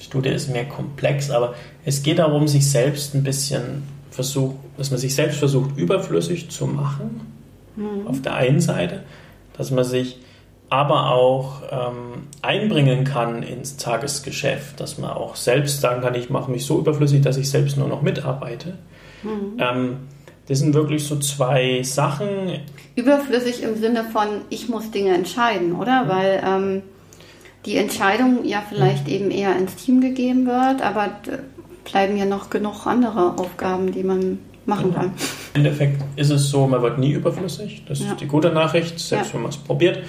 [0.00, 1.54] die Studie ist mehr komplex, aber
[1.84, 6.66] es geht darum, sich selbst ein bisschen versucht, dass man sich selbst versucht, überflüssig zu
[6.66, 7.20] machen,
[7.76, 8.06] mhm.
[8.06, 9.04] auf der einen Seite,
[9.56, 10.18] dass man sich
[10.70, 16.50] aber auch ähm, einbringen kann ins Tagesgeschäft, dass man auch selbst sagen kann, ich mache
[16.50, 18.78] mich so überflüssig, dass ich selbst nur noch mitarbeite.
[19.22, 19.56] Mhm.
[19.58, 19.96] Ähm,
[20.48, 22.60] Das sind wirklich so zwei Sachen.
[22.96, 26.04] Überflüssig im Sinne von, ich muss Dinge entscheiden, oder?
[26.04, 26.08] Mhm.
[26.08, 26.82] Weil ähm,
[27.66, 29.12] die Entscheidung ja vielleicht mhm.
[29.12, 31.10] eben eher ins Team gegeben wird, aber
[31.84, 35.12] bleiben ja noch genug andere Aufgaben, die man machen kann.
[35.54, 37.84] Im Endeffekt ist es so, man wird nie überflüssig.
[37.86, 38.12] Das ja.
[38.12, 39.34] ist die gute Nachricht, selbst ja.
[39.34, 40.00] wenn man es probiert.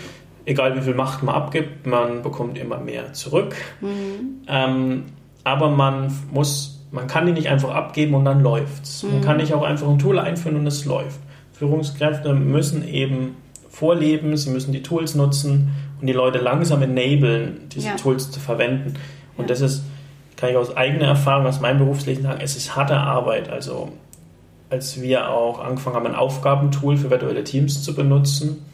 [0.50, 3.56] Egal wie viel Macht man abgibt, man bekommt immer mehr zurück.
[3.82, 4.42] Mhm.
[4.48, 5.04] Ähm,
[5.44, 9.04] aber man muss, man kann die nicht einfach abgeben und dann läuft's.
[9.04, 9.12] Mhm.
[9.12, 11.20] Man kann nicht auch einfach ein Tool einführen und es läuft.
[11.54, 13.36] Führungskräfte müssen eben
[13.70, 15.70] vorleben, sie müssen die Tools nutzen
[16.02, 17.96] und die Leute langsam enablen, diese ja.
[17.96, 18.96] Tools zu verwenden.
[19.38, 19.84] Und das ist,
[20.36, 23.50] kann ich aus eigener Erfahrung, aus meinem Berufsleben sagen, es ist harte Arbeit.
[23.50, 23.92] Also
[24.72, 28.66] als wir auch angefangen haben, ein Aufgabentool für virtuelle Teams zu benutzen.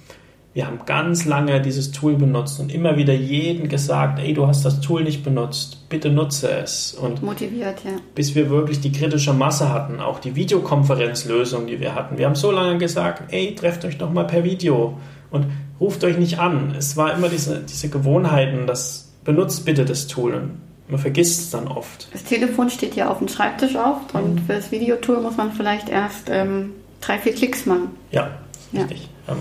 [0.55, 4.63] Wir haben ganz lange dieses Tool benutzt und immer wieder jeden gesagt, ey, du hast
[4.63, 6.93] das Tool nicht benutzt, bitte nutze es.
[6.93, 7.91] Und motiviert, ja.
[8.15, 12.17] Bis wir wirklich die kritische Masse hatten, auch die Videokonferenzlösung, die wir hatten.
[12.17, 14.97] Wir haben so lange gesagt, ey, trefft euch doch mal per Video
[15.29, 15.47] und
[15.81, 16.73] ruft euch nicht an.
[16.77, 20.35] Es war immer diese, diese Gewohnheiten, das benutzt bitte das Tool.
[20.35, 20.51] Und
[20.87, 22.07] man vergisst es dann oft.
[22.13, 24.21] Das Telefon steht ja auf dem Schreibtisch oft mhm.
[24.21, 27.89] und für das Videotool muss man vielleicht erst ähm, drei, vier Klicks machen.
[28.11, 28.29] Ja,
[28.73, 29.09] richtig.
[29.27, 29.33] Ja.
[29.33, 29.39] Ähm,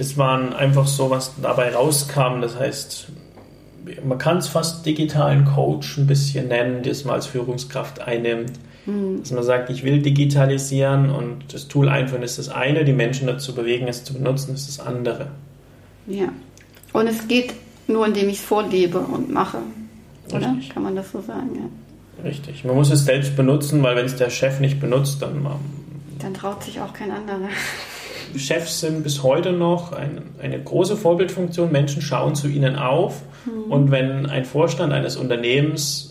[0.00, 2.40] das waren einfach so, was dabei rauskam.
[2.40, 3.08] Das heißt,
[4.02, 8.52] man kann es fast digitalen Coach ein bisschen nennen, das man als Führungskraft einnimmt.
[8.86, 9.20] Mhm.
[9.20, 13.26] Dass man sagt, ich will digitalisieren und das Tool einführen ist das eine, die Menschen
[13.26, 15.32] dazu bewegen, es zu benutzen, ist das andere.
[16.06, 16.30] Ja.
[16.94, 17.52] Und es geht
[17.86, 19.58] nur, indem ich es vorlebe und mache.
[20.32, 20.50] Oder?
[20.52, 20.70] Richtig.
[20.70, 22.24] Kann man das so sagen, ja.
[22.24, 22.64] Richtig.
[22.64, 25.46] Man muss es selbst benutzen, weil wenn es der Chef nicht benutzt, dann.
[26.20, 27.50] Dann traut sich auch kein anderer.
[28.36, 31.72] Chefs sind bis heute noch ein, eine große Vorbildfunktion.
[31.72, 33.22] Menschen schauen zu ihnen auf.
[33.46, 33.72] Mhm.
[33.72, 36.10] Und wenn ein Vorstand eines Unternehmens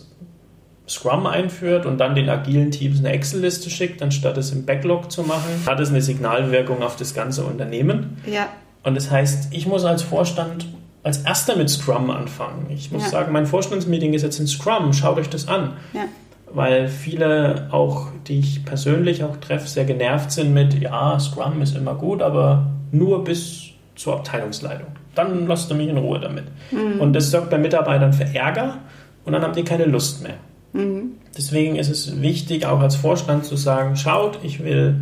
[0.87, 5.21] Scrum einführt und dann den agilen Teams eine Excel-Liste schickt, anstatt es im Backlog zu
[5.21, 8.17] machen, hat es eine Signalwirkung auf das ganze Unternehmen.
[8.25, 8.49] Ja.
[8.83, 10.65] Und das heißt, ich muss als Vorstand
[11.03, 12.67] als erster mit Scrum anfangen.
[12.69, 13.09] Ich muss ja.
[13.09, 15.73] sagen, mein Vorstandsmeeting ist jetzt in Scrum, schaut euch das an.
[15.93, 16.05] Ja.
[16.51, 21.75] Weil viele auch, die ich persönlich auch treffe, sehr genervt sind mit, ja, Scrum ist
[21.75, 24.87] immer gut, aber nur bis zur Abteilungsleitung.
[25.13, 26.45] Dann lasst ihr mich in Ruhe damit.
[26.71, 27.01] Mhm.
[27.01, 28.77] Und das sorgt bei Mitarbeitern für Ärger
[29.25, 30.35] und dann haben die keine Lust mehr.
[30.73, 31.13] Mhm.
[31.37, 34.95] Deswegen ist es wichtig, auch als Vorstand zu sagen, schaut, ich will,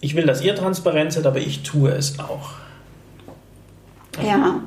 [0.00, 2.52] ich will, dass ihr transparent seid, aber ich tue es auch.
[4.24, 4.60] Ja,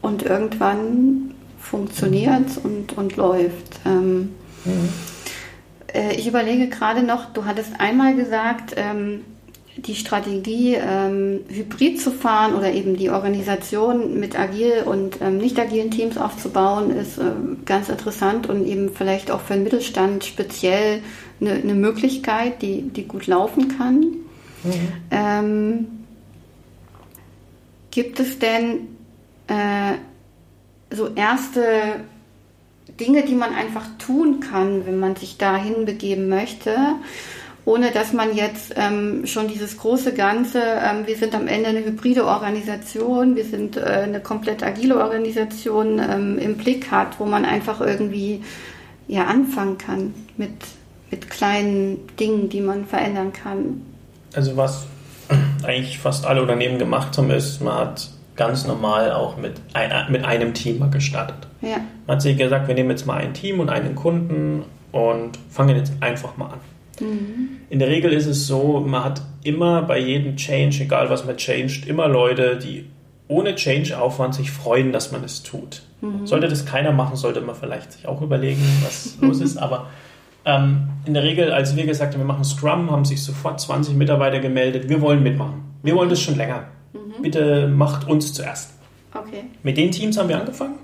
[0.00, 3.80] und irgendwann funktioniert es und, und läuft.
[3.84, 4.30] Ähm,
[4.64, 4.88] mhm.
[5.92, 9.24] Äh, ich überlege gerade noch, du hattest einmal gesagt, ähm,
[9.76, 15.58] die Strategie, ähm, hybrid zu fahren oder eben die Organisation mit agil und ähm, nicht
[15.58, 21.00] agilen Teams aufzubauen, ist ähm, ganz interessant und eben vielleicht auch für den Mittelstand speziell
[21.40, 24.00] eine, eine Möglichkeit, die, die gut laufen kann.
[24.62, 24.88] Mhm.
[25.10, 25.86] Ähm,
[27.90, 28.88] gibt es denn
[29.46, 29.94] äh,
[30.90, 32.00] so erste
[33.00, 36.76] Dinge, die man einfach tun kann, wenn man sich dahin begeben möchte,
[37.64, 41.84] ohne dass man jetzt ähm, schon dieses große Ganze, ähm, wir sind am Ende eine
[41.84, 47.44] hybride Organisation, wir sind äh, eine komplett agile Organisation ähm, im Blick hat, wo man
[47.44, 48.42] einfach irgendwie
[49.06, 50.52] ja anfangen kann mit,
[51.10, 53.82] mit kleinen Dingen, die man verändern kann.
[54.34, 54.86] Also was
[55.62, 60.24] eigentlich fast alle Unternehmen gemacht haben, ist, man hat ganz normal auch mit, ein, mit
[60.24, 61.46] einem Team gestartet.
[61.60, 61.78] Ja.
[62.06, 65.76] Man hat sich gesagt, wir nehmen jetzt mal ein Team und einen Kunden und fangen
[65.76, 66.60] jetzt einfach mal an.
[67.00, 67.48] Mhm.
[67.70, 71.36] In der Regel ist es so, man hat immer bei jedem Change, egal was man
[71.36, 72.86] changed, immer Leute, die
[73.28, 75.82] ohne Change-Aufwand sich freuen, dass man es tut.
[76.00, 76.26] Mhm.
[76.26, 79.56] Sollte das keiner machen, sollte man vielleicht sich auch überlegen, was los ist.
[79.56, 79.86] Aber
[80.44, 83.94] ähm, in der Regel, als wir gesagt haben, wir machen Scrum, haben sich sofort 20
[83.94, 85.62] Mitarbeiter gemeldet, wir wollen mitmachen.
[85.82, 86.64] Wir wollen das schon länger.
[87.18, 87.22] Mhm.
[87.22, 88.72] Bitte macht uns zuerst.
[89.14, 89.44] Okay.
[89.62, 90.76] Mit den Teams haben wir angefangen.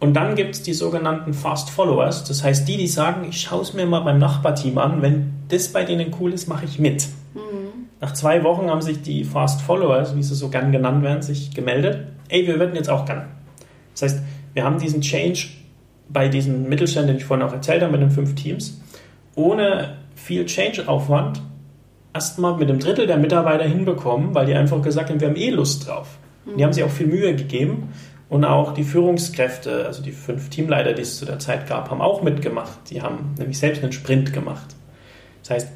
[0.00, 2.24] Und dann gibt es die sogenannten Fast Followers.
[2.24, 5.02] Das heißt, die, die sagen, ich schaue es mir mal beim Nachbarteam an.
[5.02, 7.06] Wenn das bei denen cool ist, mache ich mit.
[7.34, 7.88] Mhm.
[8.00, 11.54] Nach zwei Wochen haben sich die Fast Followers, wie sie so gern genannt werden, sich
[11.54, 12.08] gemeldet.
[12.28, 13.26] Ey, wir würden jetzt auch gerne.
[13.92, 15.48] Das heißt, wir haben diesen Change
[16.08, 18.80] bei diesen Mittelständen, den ich vorhin auch erzählt habe, mit den fünf Teams,
[19.36, 21.40] ohne viel Change-Aufwand
[22.14, 25.50] erstmal mit einem Drittel der Mitarbeiter hinbekommen, weil die einfach gesagt haben, wir haben eh
[25.50, 26.18] Lust drauf.
[26.46, 26.56] Mhm.
[26.56, 27.92] Die haben sich auch viel Mühe gegeben
[28.28, 32.00] und auch die Führungskräfte, also die fünf Teamleiter, die es zu der Zeit gab, haben
[32.00, 32.78] auch mitgemacht.
[32.90, 34.74] Die haben nämlich selbst einen Sprint gemacht.
[35.42, 35.68] Das heißt,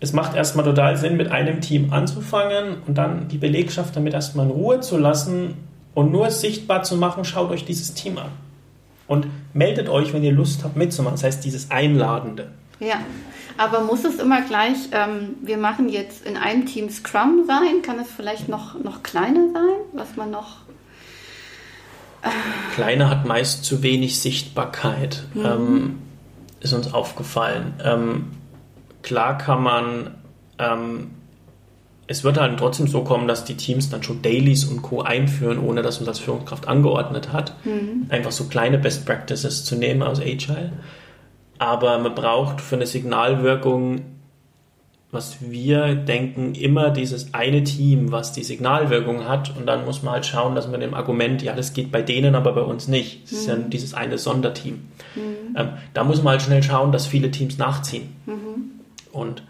[0.00, 4.46] es macht erstmal total Sinn, mit einem Team anzufangen und dann die Belegschaft damit erstmal
[4.46, 5.54] in Ruhe zu lassen
[5.94, 8.30] und nur sichtbar zu machen, schaut euch dieses Team an.
[9.08, 11.14] Und meldet euch, wenn ihr Lust habt, mitzumachen.
[11.16, 12.48] Das heißt, dieses Einladende.
[12.78, 13.00] Ja,
[13.58, 17.82] aber muss es immer gleich, ähm, wir machen jetzt in einem Team Scrum sein?
[17.82, 20.58] Kann es vielleicht noch, noch kleiner sein, was man noch...
[22.22, 22.28] Äh
[22.74, 25.44] kleiner hat meist zu wenig Sichtbarkeit, mhm.
[25.44, 25.98] ähm,
[26.60, 27.74] ist uns aufgefallen.
[27.84, 28.30] Ähm,
[29.02, 30.14] klar kann man
[30.58, 31.10] ähm,
[32.10, 35.02] es wird halt trotzdem so kommen, dass die Teams dann schon Dailies und Co.
[35.02, 37.52] einführen, ohne dass man das Führungskraft angeordnet hat.
[37.64, 38.06] Mhm.
[38.08, 40.72] Einfach so kleine Best Practices zu nehmen aus Agile.
[41.58, 44.02] Aber man braucht für eine Signalwirkung,
[45.10, 49.56] was wir denken, immer dieses eine Team, was die Signalwirkung hat.
[49.56, 52.34] Und dann muss man halt schauen, dass man dem Argument, ja, das geht bei denen,
[52.34, 53.24] aber bei uns nicht.
[53.24, 53.38] Das mhm.
[53.38, 53.70] ist ja mhm.
[53.70, 54.74] dieses eine Sonderteam.
[55.14, 55.56] Mhm.
[55.56, 58.14] Ähm, da muss man halt schnell schauen, dass viele Teams nachziehen.
[58.26, 58.70] Mhm.
[59.12, 59.42] Und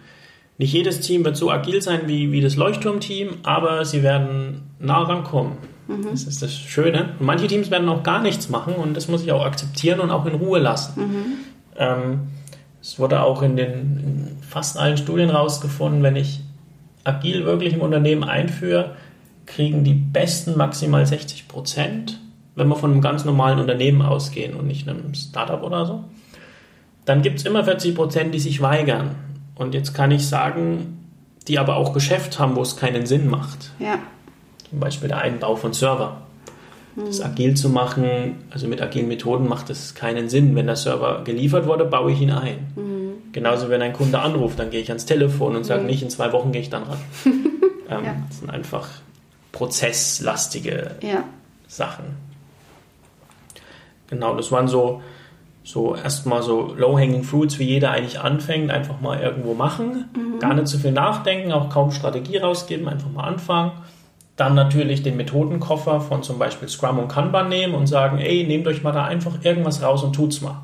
[0.58, 5.02] nicht jedes Team wird so agil sein wie, wie das Leuchtturmteam, aber sie werden nah
[5.02, 5.54] rankommen.
[5.88, 6.06] Mhm.
[6.10, 7.14] Das ist das Schöne.
[7.18, 10.10] Und manche Teams werden auch gar nichts machen und das muss ich auch akzeptieren und
[10.12, 11.44] auch in Ruhe lassen.
[11.78, 12.28] Ähm,
[12.80, 16.40] es wurde auch in den in fast allen Studien rausgefunden, wenn ich
[17.04, 18.96] agil wirklich im Unternehmen einführe,
[19.46, 22.20] kriegen die besten maximal 60 Prozent,
[22.54, 26.04] wenn wir von einem ganz normalen Unternehmen ausgehen und nicht einem Startup oder so.
[27.04, 29.14] Dann gibt es immer 40 Prozent, die sich weigern.
[29.54, 30.98] Und jetzt kann ich sagen,
[31.48, 33.72] die aber auch Geschäft haben, wo es keinen Sinn macht.
[33.78, 33.98] Ja.
[34.68, 36.18] Zum Beispiel der Einbau von Server.
[37.06, 40.54] Das agil zu machen, also mit agilen Methoden macht es keinen Sinn.
[40.56, 42.72] Wenn der Server geliefert wurde, baue ich ihn ein.
[42.76, 43.32] Mhm.
[43.32, 45.86] Genauso, wenn ein Kunde anruft, dann gehe ich ans Telefon und sage mhm.
[45.86, 46.98] nicht, in zwei Wochen gehe ich dann ran.
[47.24, 48.16] ähm, ja.
[48.28, 48.88] Das sind einfach
[49.52, 51.24] prozesslastige ja.
[51.66, 52.04] Sachen.
[54.08, 55.02] Genau, das waren so
[55.68, 60.38] so erstmal so low-hanging fruits, wie jeder eigentlich anfängt, einfach mal irgendwo machen, mhm.
[60.38, 63.72] gar nicht zu viel nachdenken, auch kaum Strategie rausgeben, einfach mal anfangen.
[64.38, 68.68] Dann natürlich den Methodenkoffer von zum Beispiel Scrum und Kanban nehmen und sagen, ey, nehmt
[68.68, 70.62] euch mal da einfach irgendwas raus und tut's mal.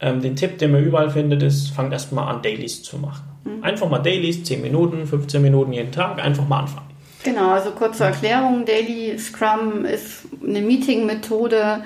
[0.00, 3.24] Ähm, den Tipp, den man überall findet, ist, fangt erstmal an, Dailies zu machen.
[3.44, 3.64] Mhm.
[3.64, 6.86] Einfach mal Dailies, 10 Minuten, 15 Minuten jeden Tag, einfach mal anfangen.
[7.24, 11.82] Genau, also kurze Erklärung, Daily Scrum ist eine Meeting-Methode,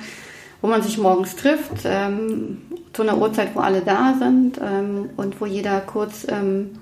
[0.61, 2.59] wo man sich morgens trifft, ähm,
[2.93, 6.79] zu einer Uhrzeit, wo alle da sind ähm, und wo jeder kurz ähm,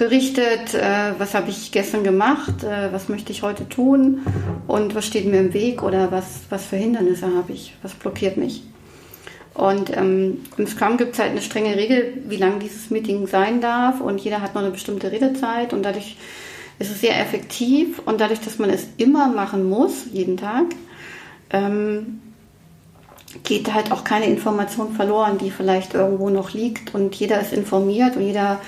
[0.00, 4.22] berichtet, äh, was habe ich gestern gemacht, äh, was möchte ich heute tun
[4.66, 8.38] und was steht mir im Weg oder was, was für Hindernisse habe ich, was blockiert
[8.38, 8.62] mich.
[9.52, 13.60] Und ähm, im Scrum gibt es halt eine strenge Regel, wie lang dieses Meeting sein
[13.60, 16.16] darf und jeder hat noch eine bestimmte Redezeit und dadurch
[16.78, 20.64] ist es sehr effektiv und dadurch, dass man es immer machen muss, jeden Tag,
[21.50, 22.22] ähm,
[23.44, 28.16] geht halt auch keine Information verloren, die vielleicht irgendwo noch liegt und jeder ist informiert
[28.16, 28.60] und jeder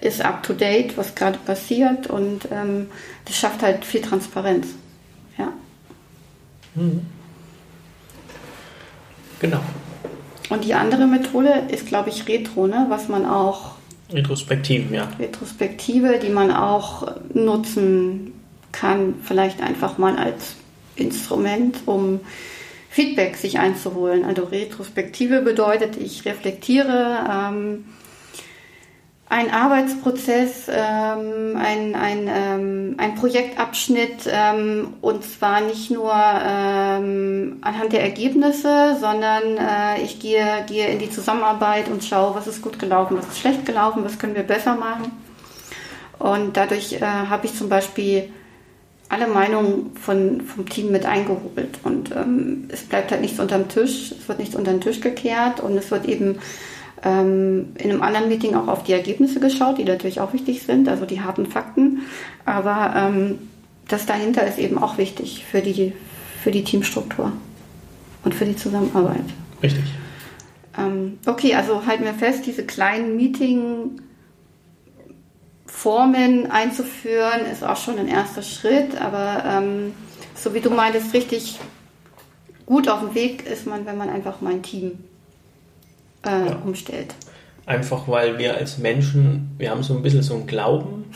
[0.00, 2.88] ist up to date, was gerade passiert und ähm,
[3.24, 4.68] das schafft halt viel Transparenz.
[5.38, 5.52] Ja.
[6.74, 7.06] Mhm.
[9.40, 9.60] Genau.
[10.50, 12.86] Und die andere Methode ist, glaube ich, Retro, ne?
[12.88, 13.72] was man auch.
[14.12, 15.08] Retrospektive, ja.
[15.18, 18.32] Retrospektive, die man auch nutzen
[18.72, 20.56] kann, vielleicht einfach mal als
[20.96, 22.20] Instrument, um
[22.90, 24.24] Feedback sich einzuholen.
[24.24, 27.84] Also Retrospektive bedeutet, ich reflektiere ähm,
[29.34, 37.92] ein Arbeitsprozess, ähm, ein, ein, ähm, ein Projektabschnitt ähm, und zwar nicht nur ähm, anhand
[37.92, 42.78] der Ergebnisse, sondern äh, ich gehe, gehe in die Zusammenarbeit und schaue, was ist gut
[42.78, 45.10] gelaufen, was ist schlecht gelaufen, was können wir besser machen.
[46.20, 48.28] Und dadurch äh, habe ich zum Beispiel
[49.08, 51.80] alle Meinungen von, vom Team mit eingeholt.
[51.82, 55.58] Und ähm, es bleibt halt nichts unterm Tisch, es wird nichts unter den Tisch gekehrt
[55.58, 56.38] und es wird eben
[57.02, 60.88] ähm, in einem anderen Meeting auch auf die Ergebnisse geschaut, die natürlich auch wichtig sind,
[60.88, 62.02] also die harten Fakten.
[62.44, 63.38] Aber ähm,
[63.88, 65.92] das dahinter ist eben auch wichtig für die,
[66.42, 67.32] für die Teamstruktur
[68.24, 69.24] und für die Zusammenarbeit.
[69.62, 69.84] Richtig.
[70.78, 74.00] Ähm, okay, also halten wir fest, diese kleinen Meeting-
[75.74, 79.92] Formen einzuführen, ist auch schon ein erster Schritt, aber ähm,
[80.34, 81.58] so wie du meintest, richtig
[82.64, 84.92] gut auf dem Weg ist man, wenn man einfach mein Team
[86.26, 86.56] äh, ja.
[86.64, 87.14] umstellt.
[87.66, 91.06] Einfach weil wir als Menschen, wir haben so ein bisschen so einen Glauben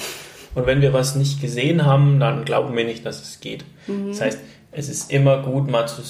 [0.55, 3.65] und wenn wir was nicht gesehen haben, dann glauben wir nicht, dass es geht.
[3.87, 4.09] Mhm.
[4.09, 4.39] Das heißt,
[4.73, 6.03] es ist immer gut, mal zu,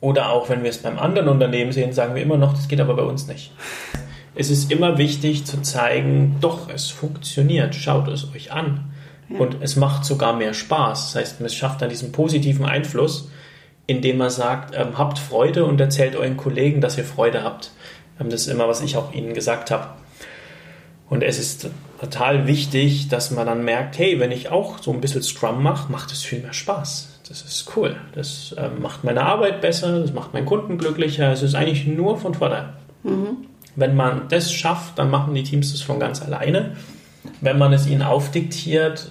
[0.00, 2.80] oder auch wenn wir es beim anderen Unternehmen sehen, sagen wir immer noch, das geht
[2.80, 3.52] aber bei uns nicht
[4.36, 8.92] es ist immer wichtig zu zeigen, doch, es funktioniert, schaut es euch an.
[9.30, 9.38] Ja.
[9.38, 11.12] Und es macht sogar mehr Spaß.
[11.12, 13.30] Das heißt, es schafft dann diesen positiven Einfluss,
[13.86, 17.72] indem man sagt, ähm, habt Freude und erzählt euren Kollegen, dass ihr Freude habt.
[18.18, 19.88] Das ist immer, was ich auch ihnen gesagt habe.
[21.08, 21.68] Und es ist
[22.00, 25.90] total wichtig, dass man dann merkt, hey, wenn ich auch so ein bisschen Scrum mache,
[25.92, 27.20] macht es viel mehr Spaß.
[27.28, 27.96] Das ist cool.
[28.14, 31.32] Das ähm, macht meine Arbeit besser, das macht meinen Kunden glücklicher.
[31.32, 32.70] Es ist eigentlich nur von Vorteil.
[33.02, 33.46] Mhm.
[33.76, 36.76] Wenn man das schafft, dann machen die Teams das von ganz alleine.
[37.40, 39.10] Wenn man es ihnen aufdiktiert,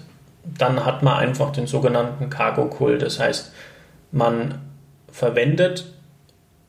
[0.57, 3.01] dann hat man einfach den sogenannten Cargo-Kult.
[3.01, 3.51] Das heißt,
[4.11, 4.59] man
[5.11, 5.85] verwendet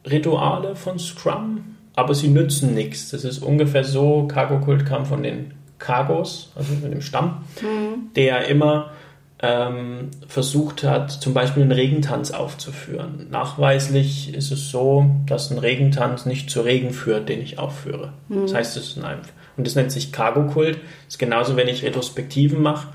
[0.05, 3.11] Rituale von Scrum, aber sie nützen nichts.
[3.11, 8.13] Das ist ungefähr so, Cargo-Kult kam von den Cargos, also von dem Stamm, mhm.
[8.15, 8.93] der immer
[9.41, 13.27] ähm, versucht hat, zum Beispiel einen Regentanz aufzuführen.
[13.31, 18.13] Nachweislich ist es so, dass ein Regentanz nicht zu Regen führt, den ich aufführe.
[18.29, 18.43] Mhm.
[18.43, 19.19] Das heißt, es ist ein
[19.57, 20.79] und das nennt sich Cargo-Kult.
[21.09, 22.89] Ist genauso, wenn ich Retrospektiven mache,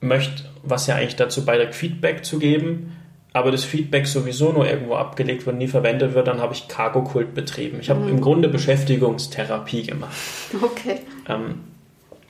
[0.00, 2.96] möchte, was ja eigentlich dazu beiträgt, Feedback zu geben,
[3.32, 7.34] aber das Feedback sowieso nur irgendwo abgelegt wird, nie verwendet wird, dann habe ich Cargo-Kult
[7.34, 7.78] betrieben.
[7.80, 8.08] Ich habe mhm.
[8.08, 10.16] im Grunde Beschäftigungstherapie gemacht.
[10.62, 11.00] Okay.
[11.28, 11.60] Ähm,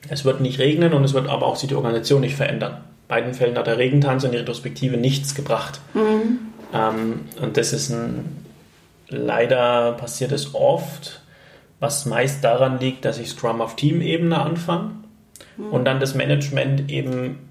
[0.09, 2.73] es wird nicht regnen und es wird aber auch sich die Organisation nicht verändern.
[2.73, 5.79] In beiden Fällen hat der Regentanz und die Retrospektive nichts gebracht.
[5.93, 6.39] Mhm.
[6.73, 8.45] Ähm, und das ist ein,
[9.09, 11.21] leider passiert es oft,
[11.79, 14.91] was meist daran liegt, dass ich Scrum auf Teamebene anfange
[15.57, 15.69] mhm.
[15.71, 17.50] und dann das Management eben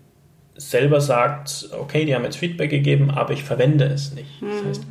[0.61, 4.43] selber sagt, okay, die haben jetzt Feedback gegeben, aber ich verwende es nicht.
[4.43, 4.47] Mhm.
[4.49, 4.87] Das heißt,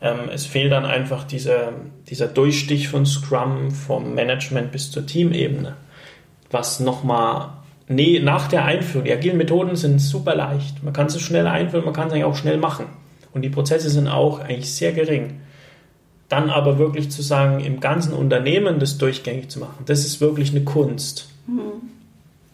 [0.00, 1.72] ähm, es fehlt dann einfach dieser,
[2.08, 5.76] dieser Durchstich von Scrum vom Management bis zur Teamebene,
[6.50, 7.50] was nochmal
[7.88, 10.82] nee, nach der Einführung, die agilen Methoden sind super leicht.
[10.82, 12.86] Man kann sie schnell einführen, man kann sie eigentlich auch schnell machen.
[13.32, 15.40] Und die Prozesse sind auch eigentlich sehr gering.
[16.28, 20.50] Dann aber wirklich zu sagen, im ganzen Unternehmen das durchgängig zu machen, das ist wirklich
[20.50, 21.28] eine Kunst.
[21.46, 21.90] Mhm.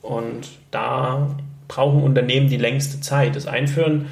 [0.02, 1.36] Und da
[1.68, 3.36] brauchen Unternehmen die längste Zeit.
[3.36, 4.06] Das Einführen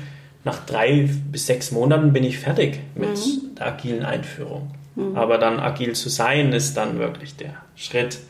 [0.44, 3.54] nach drei bis sechs Monaten bin ich fertig mit mhm.
[3.56, 4.70] der agilen Einführung.
[4.94, 5.16] Mhm.
[5.16, 8.20] Aber dann agil zu sein, ist dann wirklich der Schritt,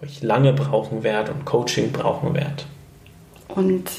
[0.00, 2.62] wo ich lange brauchen werde und Coaching brauchen werde.
[3.48, 3.90] Und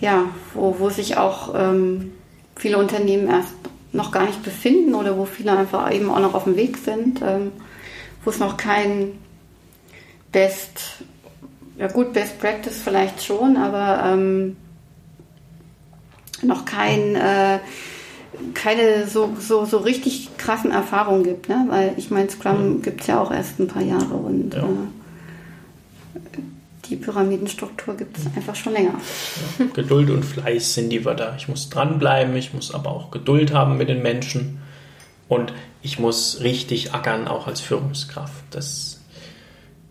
[0.00, 2.12] ja, wo, wo sich auch ähm,
[2.56, 3.54] viele Unternehmen erst
[3.92, 7.22] noch gar nicht befinden oder wo viele einfach eben auch noch auf dem Weg sind,
[7.22, 7.52] ähm,
[8.24, 9.12] wo es noch kein
[10.30, 11.02] Best
[11.78, 14.56] ja gut, Best Practice vielleicht schon, aber ähm,
[16.42, 17.58] noch kein, äh,
[18.54, 21.48] keine so, so, so richtig krassen Erfahrungen gibt.
[21.48, 21.66] Ne?
[21.68, 22.82] Weil ich meine, Scrum mhm.
[22.82, 24.62] gibt es ja auch erst ein paar Jahre und ja.
[24.62, 26.18] äh,
[26.86, 28.94] die Pyramidenstruktur gibt es einfach schon länger.
[29.58, 29.66] Ja.
[29.74, 31.34] Geduld und Fleiß sind die Wörter.
[31.36, 34.58] Ich muss dranbleiben, ich muss aber auch Geduld haben mit den Menschen
[35.28, 35.52] und
[35.82, 38.42] ich muss richtig ackern, auch als Führungskraft.
[38.50, 39.00] Das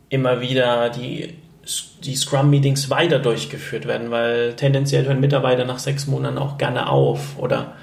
[0.09, 1.35] immer wieder die
[2.03, 7.37] die Scrum-Meetings weiter durchgeführt werden, weil tendenziell hören Mitarbeiter nach sechs Monaten auch gerne auf.
[7.37, 7.73] Oder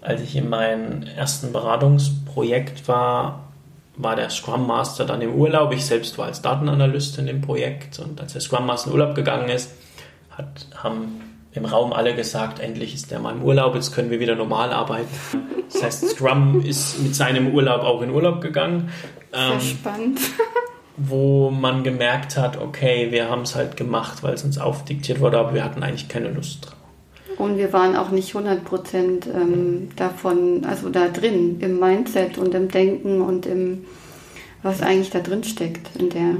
[0.00, 3.48] als ich in meinem ersten Beratungsprojekt war,
[3.96, 5.72] war der Scrum Master dann im Urlaub.
[5.72, 9.14] Ich selbst war als Datenanalyst in dem Projekt und als der Scrum Master in Urlaub
[9.14, 9.72] gegangen ist,
[10.30, 11.20] hat, haben
[11.52, 14.72] im Raum alle gesagt, endlich ist der mal im Urlaub, jetzt können wir wieder normal
[14.72, 15.08] arbeiten.
[15.72, 18.90] Das heißt, Scrum ist mit seinem Urlaub auch in Urlaub gegangen.
[19.32, 20.20] Sehr ähm, spannend
[20.98, 25.38] wo man gemerkt hat, okay, wir haben es halt gemacht, weil es uns aufdiktiert wurde,
[25.38, 26.74] aber wir hatten eigentlich keine Lust drauf.
[27.38, 32.52] Und wir waren auch nicht 100 Prozent ähm, davon, also da drin, im Mindset und
[32.52, 33.84] im Denken und im,
[34.64, 36.34] was eigentlich da drin steckt in der.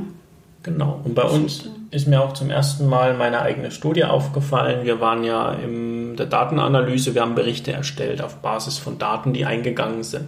[0.64, 1.00] Genau.
[1.04, 4.84] Und bei uns ist mir auch zum ersten Mal meine eigene Studie aufgefallen.
[4.84, 9.46] Wir waren ja in der Datenanalyse, wir haben Berichte erstellt auf Basis von Daten, die
[9.46, 10.26] eingegangen sind.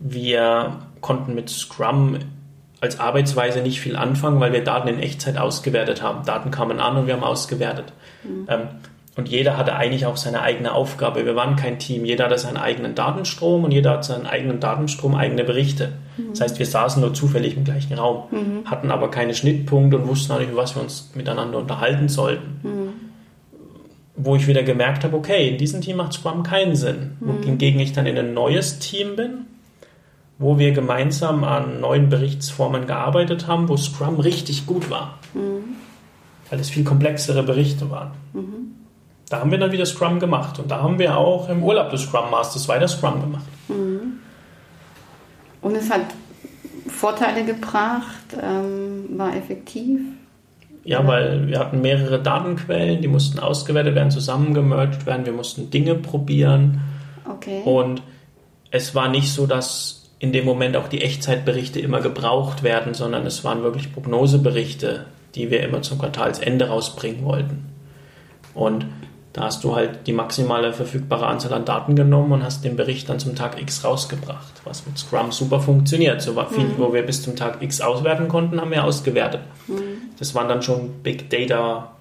[0.00, 2.16] Wir konnten mit Scrum
[2.80, 6.24] als Arbeitsweise nicht viel anfangen, weil wir Daten in Echtzeit ausgewertet haben.
[6.24, 7.92] Daten kamen an und wir haben ausgewertet.
[8.22, 8.46] Mhm.
[8.48, 8.60] Ähm,
[9.18, 11.26] und jeder hatte eigentlich auch seine eigene Aufgabe.
[11.26, 12.04] Wir waren kein Team.
[12.04, 15.94] Jeder hatte seinen eigenen Datenstrom und jeder hat seinen eigenen Datenstrom, eigene Berichte.
[16.16, 16.30] Mhm.
[16.30, 18.70] Das heißt, wir saßen nur zufällig im gleichen Raum, mhm.
[18.70, 22.60] hatten aber keine Schnittpunkte und wussten auch nicht, über was wir uns miteinander unterhalten sollten.
[22.62, 22.88] Mhm.
[24.14, 27.16] Wo ich wieder gemerkt habe, okay, in diesem Team macht Scrum keinen Sinn.
[27.18, 27.42] Mhm.
[27.42, 29.46] Hingegen ich dann in ein neues Team bin,
[30.38, 35.18] wo wir gemeinsam an neuen Berichtsformen gearbeitet haben, wo Scrum richtig gut war.
[35.34, 35.76] Mhm.
[36.48, 38.12] Weil es viel komplexere Berichte waren.
[38.32, 38.74] Mhm.
[39.28, 42.02] Da haben wir dann wieder Scrum gemacht und da haben wir auch im Urlaub des
[42.02, 43.44] Scrum Masters weiter Scrum gemacht.
[43.68, 44.20] Mhm.
[45.60, 46.02] Und es hat
[46.86, 50.00] Vorteile gebracht, ähm, war effektiv.
[50.84, 55.96] Ja, weil wir hatten mehrere Datenquellen, die mussten ausgewertet werden, zusammengemerged werden, wir mussten Dinge
[55.96, 56.80] probieren.
[57.28, 57.60] Okay.
[57.64, 58.02] Und
[58.70, 63.24] es war nicht so, dass in dem Moment auch die Echtzeitberichte immer gebraucht werden, sondern
[63.26, 67.66] es waren wirklich Prognoseberichte, die wir immer zum Quartalsende rausbringen wollten.
[68.54, 68.86] Und
[69.32, 73.08] da hast du halt die maximale verfügbare Anzahl an Daten genommen und hast den Bericht
[73.08, 76.20] dann zum Tag X rausgebracht, was mit Scrum super funktioniert.
[76.20, 76.78] So viel, mhm.
[76.78, 79.42] wo wir bis zum Tag X auswerten konnten, haben wir ausgewertet.
[79.68, 79.98] Mhm.
[80.18, 81.92] Das waren dann schon Big Data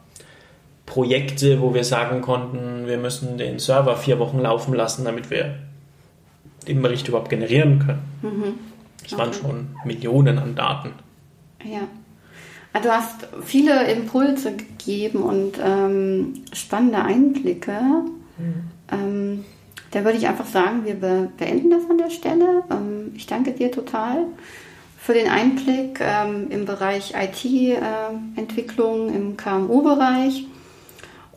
[0.88, 5.53] Projekte, wo wir sagen konnten, wir müssen den Server vier Wochen laufen lassen, damit wir
[6.67, 8.01] den Bericht überhaupt generieren können.
[8.21, 8.53] Mhm.
[9.03, 9.21] Das okay.
[9.21, 10.91] waren schon Millionen an Daten.
[11.63, 11.87] Ja.
[12.73, 17.79] Also du hast viele Impulse gegeben und ähm, spannende Einblicke.
[18.37, 18.53] Mhm.
[18.91, 19.45] Ähm,
[19.91, 22.63] da würde ich einfach sagen, wir be beenden das an der Stelle.
[22.69, 24.25] Ähm, ich danke dir total
[24.97, 30.45] für den Einblick ähm, im Bereich IT-Entwicklung, äh, im KMU-Bereich.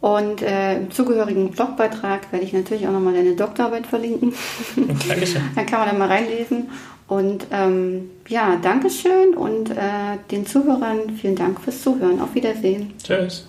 [0.01, 4.32] Und äh, im zugehörigen Blogbeitrag werde ich natürlich auch nochmal deine Doktorarbeit verlinken.
[5.09, 5.42] Dankeschön.
[5.55, 6.70] Dann kann man da mal reinlesen.
[7.07, 12.20] Und ähm, ja, Dankeschön und äh, den Zuhörern vielen Dank fürs Zuhören.
[12.20, 12.94] Auf Wiedersehen.
[13.03, 13.46] Tschüss.